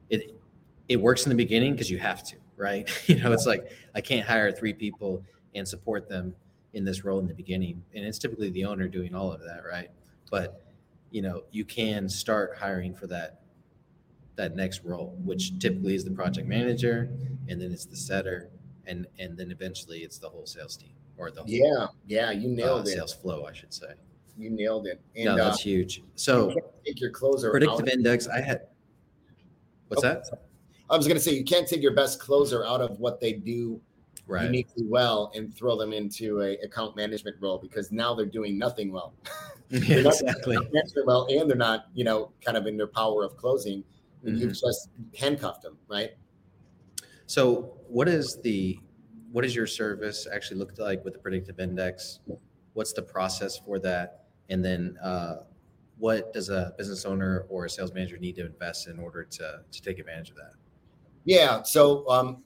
[0.10, 0.40] it
[0.88, 2.90] it works in the beginning because you have to, right?
[3.08, 5.24] you know, it's like I can't hire three people
[5.56, 6.36] and support them
[6.74, 7.84] in this role in the beginning.
[7.96, 9.90] And it's typically the owner doing all of that, right?
[10.30, 10.67] But
[11.12, 13.42] you know, you can start hiring for that
[14.36, 17.10] that next role, which typically is the project manager,
[17.48, 18.50] and then it's the setter,
[18.86, 22.48] and and then eventually it's the whole sales team or the whole, yeah yeah you
[22.48, 23.94] nailed uh, it sales flow, I should say.
[24.38, 25.02] You nailed it.
[25.16, 26.04] And, no, that's uh, huge.
[26.16, 26.54] So
[26.86, 27.50] take your closer.
[27.50, 28.28] Predictive index.
[28.28, 28.68] I had.
[29.88, 30.26] What's that?
[30.90, 33.34] I was going to say you can't take your best closer out of what they
[33.34, 33.82] do
[34.28, 34.46] right.
[34.46, 38.92] uniquely well and throw them into a account management role because now they're doing nothing
[38.92, 39.14] well.
[39.88, 40.58] yeah, exactly.
[41.06, 43.84] well, and they're not, you know, kind of in their power of closing
[44.26, 44.38] mm-hmm.
[44.38, 46.12] you've just handcuffed them, right?
[47.26, 48.80] So, what is the
[49.32, 52.20] what does your service actually look like with the predictive index?
[52.74, 54.26] What's the process for that?
[54.50, 55.38] And then, uh,
[55.98, 59.62] what does a business owner or a sales manager need to invest in order to
[59.70, 60.54] to take advantage of that?
[61.26, 61.64] Yeah.
[61.64, 62.44] So, um,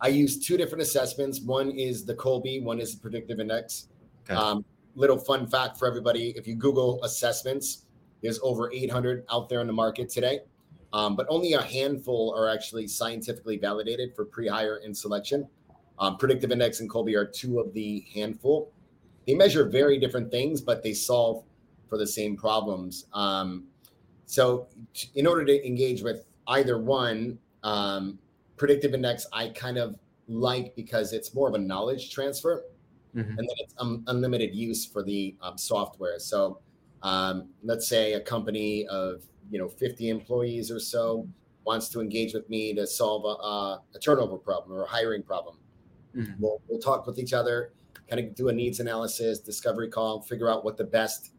[0.00, 1.40] I use two different assessments.
[1.40, 2.62] One is the Kolbe.
[2.62, 3.88] one is the predictive index.
[4.24, 4.34] Okay.
[4.34, 7.86] Um, little fun fact for everybody: if you Google assessments,
[8.22, 10.40] there's over 800 out there in the market today
[10.92, 15.48] um, but only a handful are actually scientifically validated for pre-hire and selection.
[15.98, 18.72] Um, predictive index and Kolbe are two of the handful.
[19.26, 21.44] They measure very different things, but they solve
[21.88, 23.06] for the same problems.
[23.12, 23.64] Um,
[24.26, 24.68] so,
[25.14, 28.18] in order to engage with either one, um,
[28.56, 32.64] predictive index I kind of like because it's more of a knowledge transfer,
[33.14, 33.30] mm-hmm.
[33.30, 36.18] and then it's um, unlimited use for the um, software.
[36.18, 36.60] So,
[37.02, 41.28] um, let's say a company of you know 50 employees or so
[41.64, 45.56] wants to engage with me to solve a, a turnover problem or a hiring problem
[46.16, 46.32] mm-hmm.
[46.40, 47.72] we'll, we'll talk with each other
[48.08, 51.32] kind of do a needs analysis discovery call figure out what the best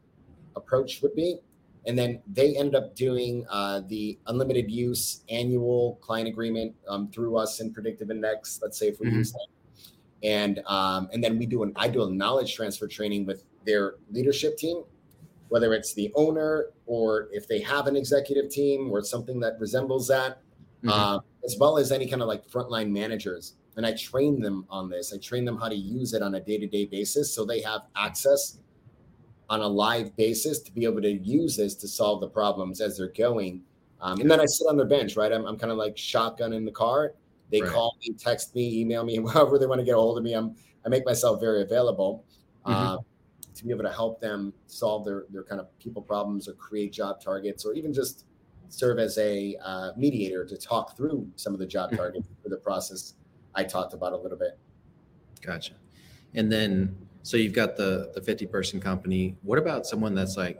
[0.55, 1.39] approach would be
[1.85, 7.35] and then they end up doing uh, the unlimited use annual client agreement um, through
[7.35, 9.17] us in predictive index let's say if we mm-hmm.
[9.17, 9.47] use that
[10.23, 13.95] and um, and then we do an i do a knowledge transfer training with their
[14.11, 14.83] leadership team
[15.53, 20.07] whether it's the owner or if they have an executive team or something that resembles
[20.07, 20.41] that,
[20.83, 20.89] mm-hmm.
[20.89, 23.53] uh, as well as any kind of like frontline managers.
[23.77, 25.13] And I train them on this.
[25.13, 27.61] I train them how to use it on a day to day basis so they
[27.61, 28.57] have access
[29.47, 32.97] on a live basis to be able to use this to solve the problems as
[32.97, 33.61] they're going.
[34.01, 35.31] Um, and then I sit on their bench, right?
[35.31, 37.13] I'm, I'm kind of like shotgun in the car.
[37.51, 37.71] They right.
[37.71, 40.33] call me, text me, email me, however they want to get a hold of me.
[40.33, 42.25] I'm I make myself very available.
[42.65, 42.73] Mm-hmm.
[42.73, 42.97] Uh,
[43.55, 46.91] to be able to help them solve their their kind of people problems or create
[46.91, 48.25] job targets or even just
[48.69, 52.57] serve as a uh, mediator to talk through some of the job targets for the
[52.57, 53.13] process
[53.53, 54.57] I talked about a little bit.
[55.41, 55.73] Gotcha.
[56.33, 59.35] And then so you've got the the 50 person company.
[59.43, 60.59] What about someone that's like,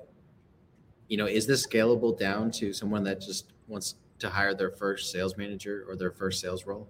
[1.08, 5.12] you know, is this scalable down to someone that just wants to hire their first
[5.12, 6.88] sales manager or their first sales role?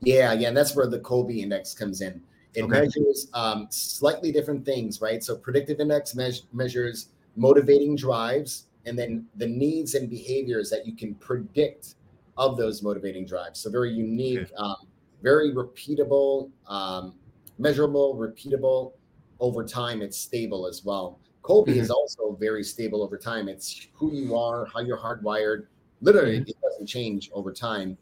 [0.00, 2.20] Yeah, yeah, and that's where the Kolbe index comes in.
[2.54, 2.80] It okay.
[2.80, 5.22] measures um, slightly different things, right?
[5.22, 10.94] So predictive index me- measures motivating drives and then the needs and behaviors that you
[10.94, 11.96] can predict
[12.38, 13.60] of those motivating drives.
[13.60, 14.52] So very unique, okay.
[14.56, 14.76] um,
[15.22, 17.14] very repeatable, um,
[17.58, 18.92] measurable, repeatable
[19.40, 20.02] over time.
[20.02, 21.18] It's stable as well.
[21.42, 21.80] Kolbe mm-hmm.
[21.80, 23.48] is also very stable over time.
[23.48, 25.66] It's who you are, how you're hardwired.
[26.00, 26.48] Literally, mm-hmm.
[26.48, 27.96] it doesn't change over time.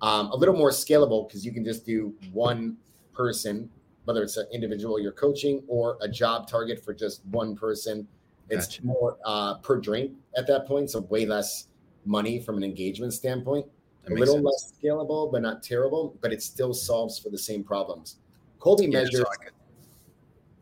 [0.00, 2.76] Um, a little more scalable because you can just do one
[3.12, 3.70] person
[4.04, 8.06] whether it's an individual you're coaching or a job target for just one person.
[8.48, 8.84] It's gotcha.
[8.84, 11.68] more uh, per drink at that point, so way less
[12.04, 13.66] money from an engagement standpoint.
[14.08, 14.44] a little sense.
[14.44, 18.16] less scalable, but not terrible, but it still solves for the same problems.
[18.60, 19.20] Kolbe yeah, measures.
[19.20, 19.52] So could,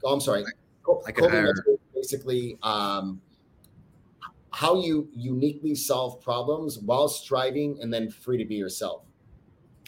[0.05, 0.45] oh, I'm sorry.
[0.45, 3.21] I Kolbe hire, measures basically um,
[4.53, 9.05] how you uniquely solve problems while striving and then free to be yourself.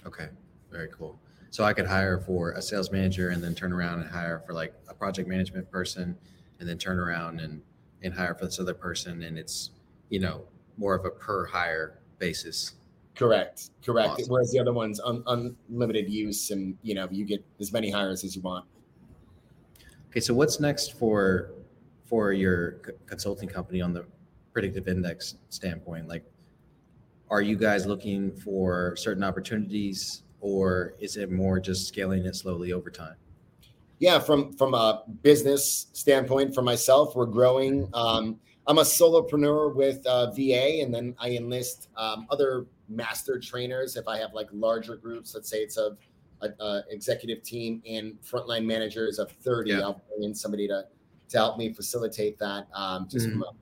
[0.06, 0.28] Okay,
[0.70, 1.18] very cool.
[1.50, 4.52] So I could hire for a sales manager and then turn around and hire for
[4.54, 6.16] like a project management person
[6.60, 7.60] and then turn around and
[8.02, 9.70] and hire for this other person and it's
[10.08, 10.44] you know
[10.76, 12.74] more of a per hire basis
[13.14, 14.26] correct correct awesome.
[14.28, 18.24] whereas the other one's un- unlimited use and you know you get as many hires
[18.24, 18.64] as you want
[20.08, 21.52] okay so what's next for
[22.04, 22.72] for your
[23.06, 24.04] consulting company on the
[24.52, 26.24] predictive index standpoint like
[27.30, 32.72] are you guys looking for certain opportunities or is it more just scaling it slowly
[32.72, 33.16] over time
[34.02, 37.88] yeah, from from a business standpoint, for myself, we're growing.
[37.94, 43.94] Um, I'm a solopreneur with uh, VA, and then I enlist um, other master trainers
[43.94, 45.36] if I have like larger groups.
[45.36, 45.96] Let's say it's a,
[46.40, 49.70] a, a executive team and frontline managers of 30.
[49.70, 49.82] Yeah.
[49.82, 50.86] I'll bring in somebody to
[51.28, 53.40] to help me facilitate that, um, just mm-hmm.
[53.40, 53.61] from a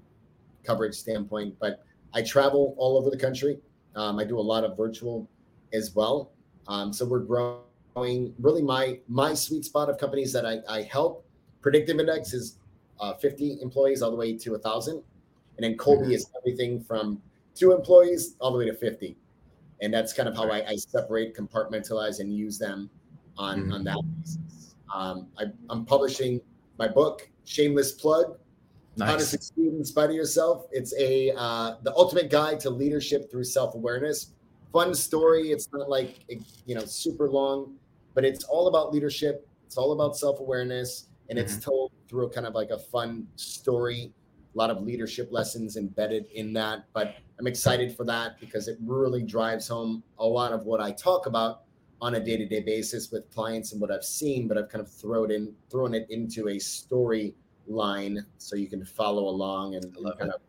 [0.70, 1.54] coverage standpoint.
[1.58, 3.58] But I travel all over the country.
[3.96, 5.28] Um, I do a lot of virtual
[5.72, 6.30] as well.
[6.68, 11.24] Um, so we're growing really my my sweet spot of companies that I, I help.
[11.60, 12.58] Predictive Index is
[13.00, 15.02] uh, 50 employees all the way to a thousand,
[15.56, 16.12] and then Kolbe mm-hmm.
[16.12, 17.20] is everything from
[17.54, 19.16] two employees all the way to 50,
[19.82, 22.88] and that's kind of how I, I separate, compartmentalize, and use them
[23.36, 23.72] on mm-hmm.
[23.72, 24.74] on that basis.
[24.94, 26.40] Um, I, I'm publishing
[26.78, 28.38] my book, Shameless Plug,
[28.96, 29.08] Nice.
[29.08, 30.66] How to succeed in spite of yourself.
[30.72, 34.32] It's a uh, the ultimate guide to leadership through self awareness.
[34.72, 35.50] Fun story.
[35.50, 36.18] It's not like
[36.66, 37.76] you know super long
[38.14, 39.46] but it's all about leadership.
[39.66, 41.46] It's all about self awareness, and mm-hmm.
[41.46, 44.12] it's told through a kind of like a fun story.
[44.54, 46.84] A lot of leadership lessons embedded in that.
[46.92, 50.90] But I'm excited for that because it really drives home a lot of what I
[50.90, 51.62] talk about
[52.02, 55.30] on a day-to-day basis with clients and what I've seen, but I've kind of thrown
[55.30, 57.34] in thrown it into a story
[57.66, 60.40] line so you can follow along and, and kind of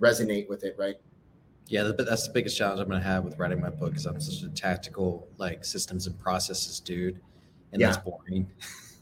[0.00, 0.96] resonate with it, right?
[1.66, 4.20] Yeah, that's the biggest challenge I'm going to have with writing my book because I'm
[4.20, 7.20] such a tactical like systems and processes dude,
[7.72, 7.92] and yeah.
[7.92, 8.50] that's boring.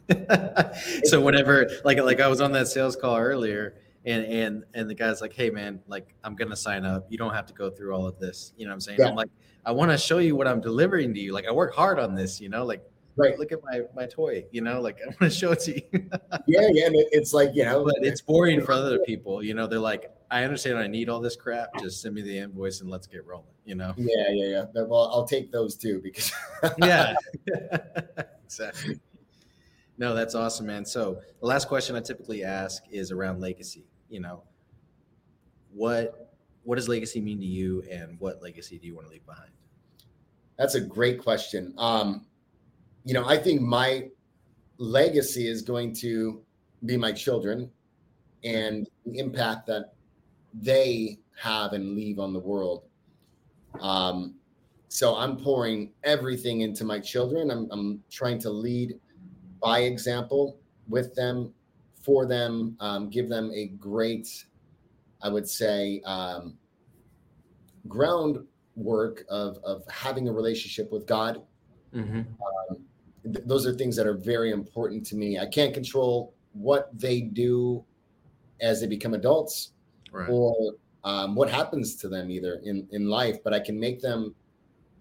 [1.04, 4.94] so whenever like like I was on that sales call earlier, and and and the
[4.94, 7.06] guy's like, "Hey man, like I'm gonna sign up.
[7.08, 8.98] You don't have to go through all of this." You know what I'm saying?
[9.00, 9.08] Yeah.
[9.08, 9.30] I'm like,
[9.64, 11.32] I want to show you what I'm delivering to you.
[11.32, 12.38] Like I work hard on this.
[12.38, 12.82] You know, like
[13.18, 13.38] right.
[13.38, 14.44] look at my my toy.
[14.50, 15.82] You know, like I want to show it to you.
[16.46, 16.88] yeah, yeah.
[17.12, 19.42] It's like you know, but it's boring for other people.
[19.42, 21.68] You know, they're like, I understand I need all this crap.
[21.80, 23.46] Just send me the invoice and let's get rolling.
[23.64, 23.94] You know?
[23.96, 24.82] Yeah, yeah, yeah.
[24.84, 26.32] Well, I'll take those too because
[26.78, 27.14] yeah,
[28.44, 28.98] exactly.
[29.98, 30.84] No, that's awesome, man.
[30.84, 33.84] So the last question I typically ask is around legacy.
[34.08, 34.44] You know,
[35.72, 36.28] what
[36.62, 39.50] what does legacy mean to you, and what legacy do you want to leave behind?
[40.58, 41.72] That's a great question.
[41.78, 42.26] Um,
[43.08, 44.10] you know, I think my
[44.76, 46.42] legacy is going to
[46.84, 47.70] be my children
[48.44, 49.94] and the impact that
[50.52, 52.82] they have and leave on the world.
[53.80, 54.34] Um,
[54.88, 57.50] so I'm pouring everything into my children.
[57.50, 59.00] I'm, I'm trying to lead
[59.58, 61.54] by example with them,
[62.02, 64.44] for them, um, give them a great,
[65.22, 66.58] I would say, um,
[67.88, 71.40] groundwork of, of having a relationship with God.
[71.94, 72.18] Mm-hmm.
[72.18, 72.84] Um,
[73.32, 75.38] th- those are things that are very important to me.
[75.38, 77.84] I can't control what they do
[78.60, 79.72] as they become adults
[80.12, 80.28] right.
[80.28, 80.74] or
[81.04, 84.34] um, what happens to them either in, in life, but I can make them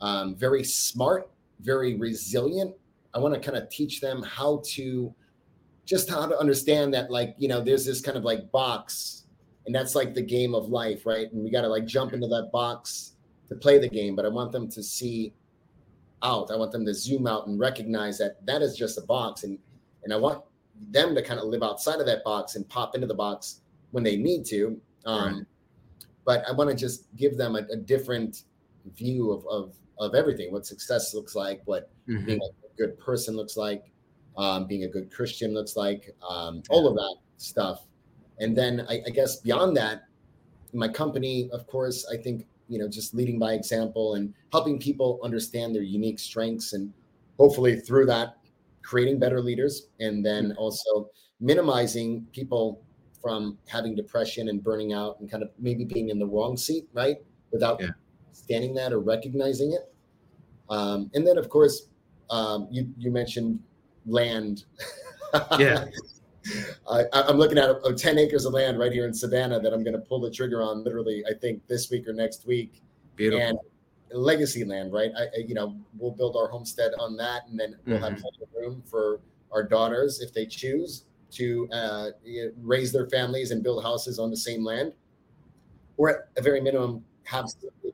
[0.01, 2.75] um, very smart, very resilient.
[3.13, 5.13] I want to kind of teach them how to
[5.85, 9.23] just how to understand that, like, you know, there's this kind of like box,
[9.65, 11.31] and that's like the game of life, right?
[11.31, 13.13] And we got to like jump into that box
[13.47, 15.33] to play the game, but I want them to see
[16.23, 16.51] out.
[16.51, 19.57] I want them to zoom out and recognize that that is just a box, and
[20.03, 20.43] and I want
[20.89, 23.61] them to kind of live outside of that box and pop into the box
[23.91, 25.45] when they need to, um, right.
[26.25, 28.43] But I want to just give them a, a, different
[28.95, 32.25] view of, of of everything, what success looks like, what mm-hmm.
[32.25, 33.91] being a good person looks like,
[34.37, 37.87] um, being a good Christian looks like, um, all of that stuff.
[38.39, 40.03] And then I, I guess beyond that,
[40.73, 45.19] my company, of course, I think you know just leading by example and helping people
[45.23, 46.91] understand their unique strengths and
[47.37, 48.37] hopefully through that
[48.81, 50.57] creating better leaders and then mm-hmm.
[50.57, 51.09] also
[51.39, 52.81] minimizing people
[53.21, 56.87] from having depression and burning out and kind of maybe being in the wrong seat,
[56.93, 57.17] right?
[57.51, 57.89] Without yeah.
[58.31, 59.93] standing that or recognizing it.
[60.69, 61.89] Um, and then, of course,
[62.29, 63.59] um, you you mentioned
[64.05, 64.65] land.
[65.59, 65.85] yeah.
[66.89, 69.83] I, am looking at a, 10 acres of land right here in Savannah that I'm
[69.83, 72.81] going to pull the trigger on literally, I think this week or next week.
[73.15, 73.45] Beautiful.
[73.45, 73.57] And
[74.11, 75.11] legacy land, right?
[75.17, 78.13] I, you know, we'll build our homestead on that, and then we'll mm-hmm.
[78.15, 78.23] have
[78.55, 79.19] room for
[79.51, 82.09] our daughters if they choose to uh,
[82.61, 84.93] raise their families and build houses on the same land,
[85.97, 87.91] or at a very minimum have something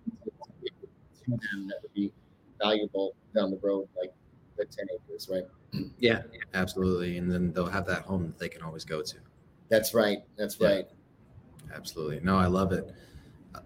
[1.26, 2.12] to them that would be
[2.62, 4.14] valuable down the road, like
[4.58, 5.43] the ten acres, right?
[5.99, 6.21] Yeah,
[6.53, 7.17] absolutely.
[7.17, 9.15] And then they'll have that home that they can always go to.
[9.69, 10.19] That's right.
[10.38, 10.67] That's yeah.
[10.67, 10.86] right.
[11.74, 12.19] Absolutely.
[12.21, 12.93] No, I love it.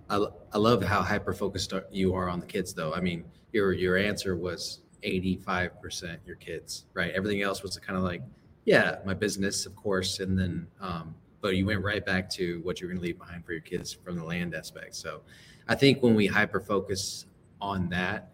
[0.10, 2.94] I, I love how hyper focused you are on the kids, though.
[2.94, 7.12] I mean, your your answer was 85% your kids, right?
[7.14, 8.22] Everything else was kind of like,
[8.66, 10.20] yeah, my business, of course.
[10.20, 13.46] And then, um, but you went right back to what you're going to leave behind
[13.46, 14.96] for your kids from the land aspect.
[14.96, 15.22] So
[15.68, 17.26] I think when we hyper focus
[17.62, 18.32] on that,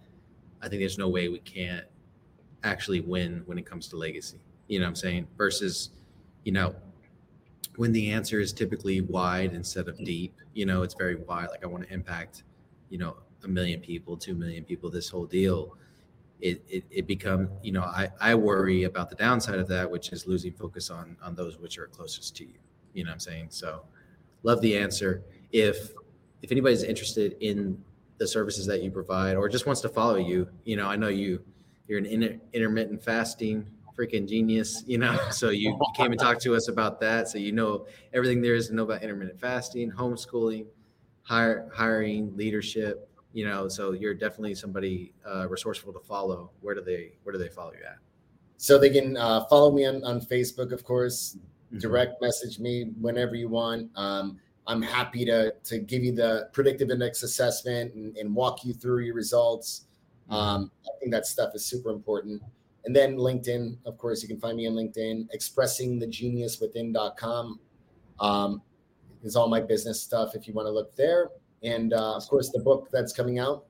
[0.61, 1.85] I think there's no way we can't
[2.63, 4.39] actually win when it comes to legacy.
[4.67, 5.27] You know what I'm saying?
[5.37, 5.89] Versus,
[6.43, 6.75] you know,
[7.75, 11.49] when the answer is typically wide instead of deep, you know, it's very wide.
[11.49, 12.43] Like I want to impact,
[12.89, 15.77] you know, a million people, two million people, this whole deal.
[16.39, 20.11] It, it, it become, you know, I, I worry about the downside of that, which
[20.11, 22.59] is losing focus on, on those which are closest to you.
[22.93, 23.47] You know what I'm saying?
[23.49, 23.83] So
[24.43, 25.23] love the answer.
[25.51, 25.91] If,
[26.41, 27.81] if anybody's interested in
[28.17, 31.07] the services that you provide or just wants to follow you, you know, I know
[31.07, 31.41] you,
[31.93, 35.15] you're an inter- intermittent fasting freaking genius, you know.
[35.31, 37.27] So you, came and talked to us about that.
[37.27, 40.65] So you know everything there is to know about intermittent fasting, homeschooling,
[41.21, 43.07] hire, hiring, leadership.
[43.31, 46.49] You know, so you're definitely somebody uh, resourceful to follow.
[46.61, 47.97] Where do they Where do they follow you at?
[48.57, 51.37] So they can uh, follow me on, on Facebook, of course.
[51.67, 51.77] Mm-hmm.
[51.77, 53.91] Direct message me whenever you want.
[53.95, 58.73] Um, I'm happy to to give you the predictive index assessment and, and walk you
[58.73, 59.85] through your results.
[60.29, 60.33] Mm-hmm.
[60.33, 62.41] Um, I think that stuff is super important.
[62.85, 67.59] And then LinkedIn, of course, you can find me on LinkedIn, expressingthegeniuswithin.com
[68.19, 68.61] um,
[69.23, 71.29] is all my business stuff if you want to look there.
[71.63, 73.65] And uh, of course, the book that's coming out,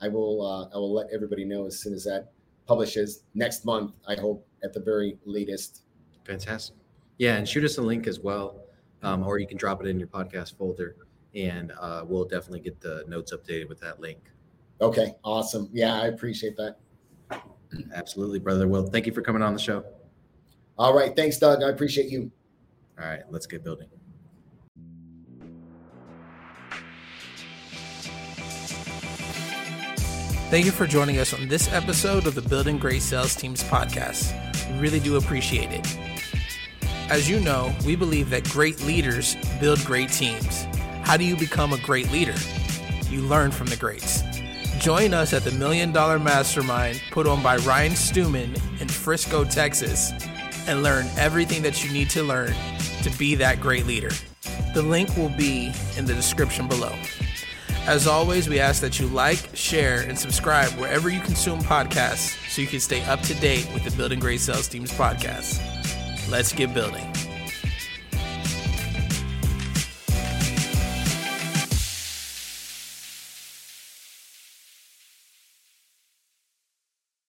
[0.00, 2.32] I will uh, I will let everybody know as soon as that
[2.66, 3.94] publishes next month.
[4.06, 5.82] I hope at the very latest.
[6.24, 6.76] Fantastic.
[7.18, 8.60] Yeah, and shoot us a link as well,
[9.02, 10.96] um, or you can drop it in your podcast folder,
[11.34, 14.18] and uh, we'll definitely get the notes updated with that link.
[14.82, 15.70] Okay, awesome.
[15.72, 16.76] Yeah, I appreciate that.
[17.94, 18.66] Absolutely, brother.
[18.66, 19.84] Well, thank you for coming on the show.
[20.76, 21.14] All right.
[21.14, 21.62] Thanks, Doug.
[21.62, 22.30] I appreciate you.
[23.00, 23.22] All right.
[23.30, 23.88] Let's get building.
[30.50, 34.34] Thank you for joining us on this episode of the Building Great Sales Teams podcast.
[34.72, 35.98] We really do appreciate it.
[37.08, 40.64] As you know, we believe that great leaders build great teams.
[41.04, 42.34] How do you become a great leader?
[43.08, 44.22] You learn from the greats.
[44.82, 50.10] Join us at the Million Dollar Mastermind put on by Ryan Stewman in Frisco, Texas,
[50.66, 52.52] and learn everything that you need to learn
[53.04, 54.10] to be that great leader.
[54.74, 56.92] The link will be in the description below.
[57.86, 62.60] As always, we ask that you like, share, and subscribe wherever you consume podcasts so
[62.60, 65.60] you can stay up to date with the Building Great Sales Teams podcast.
[66.28, 67.06] Let's get building.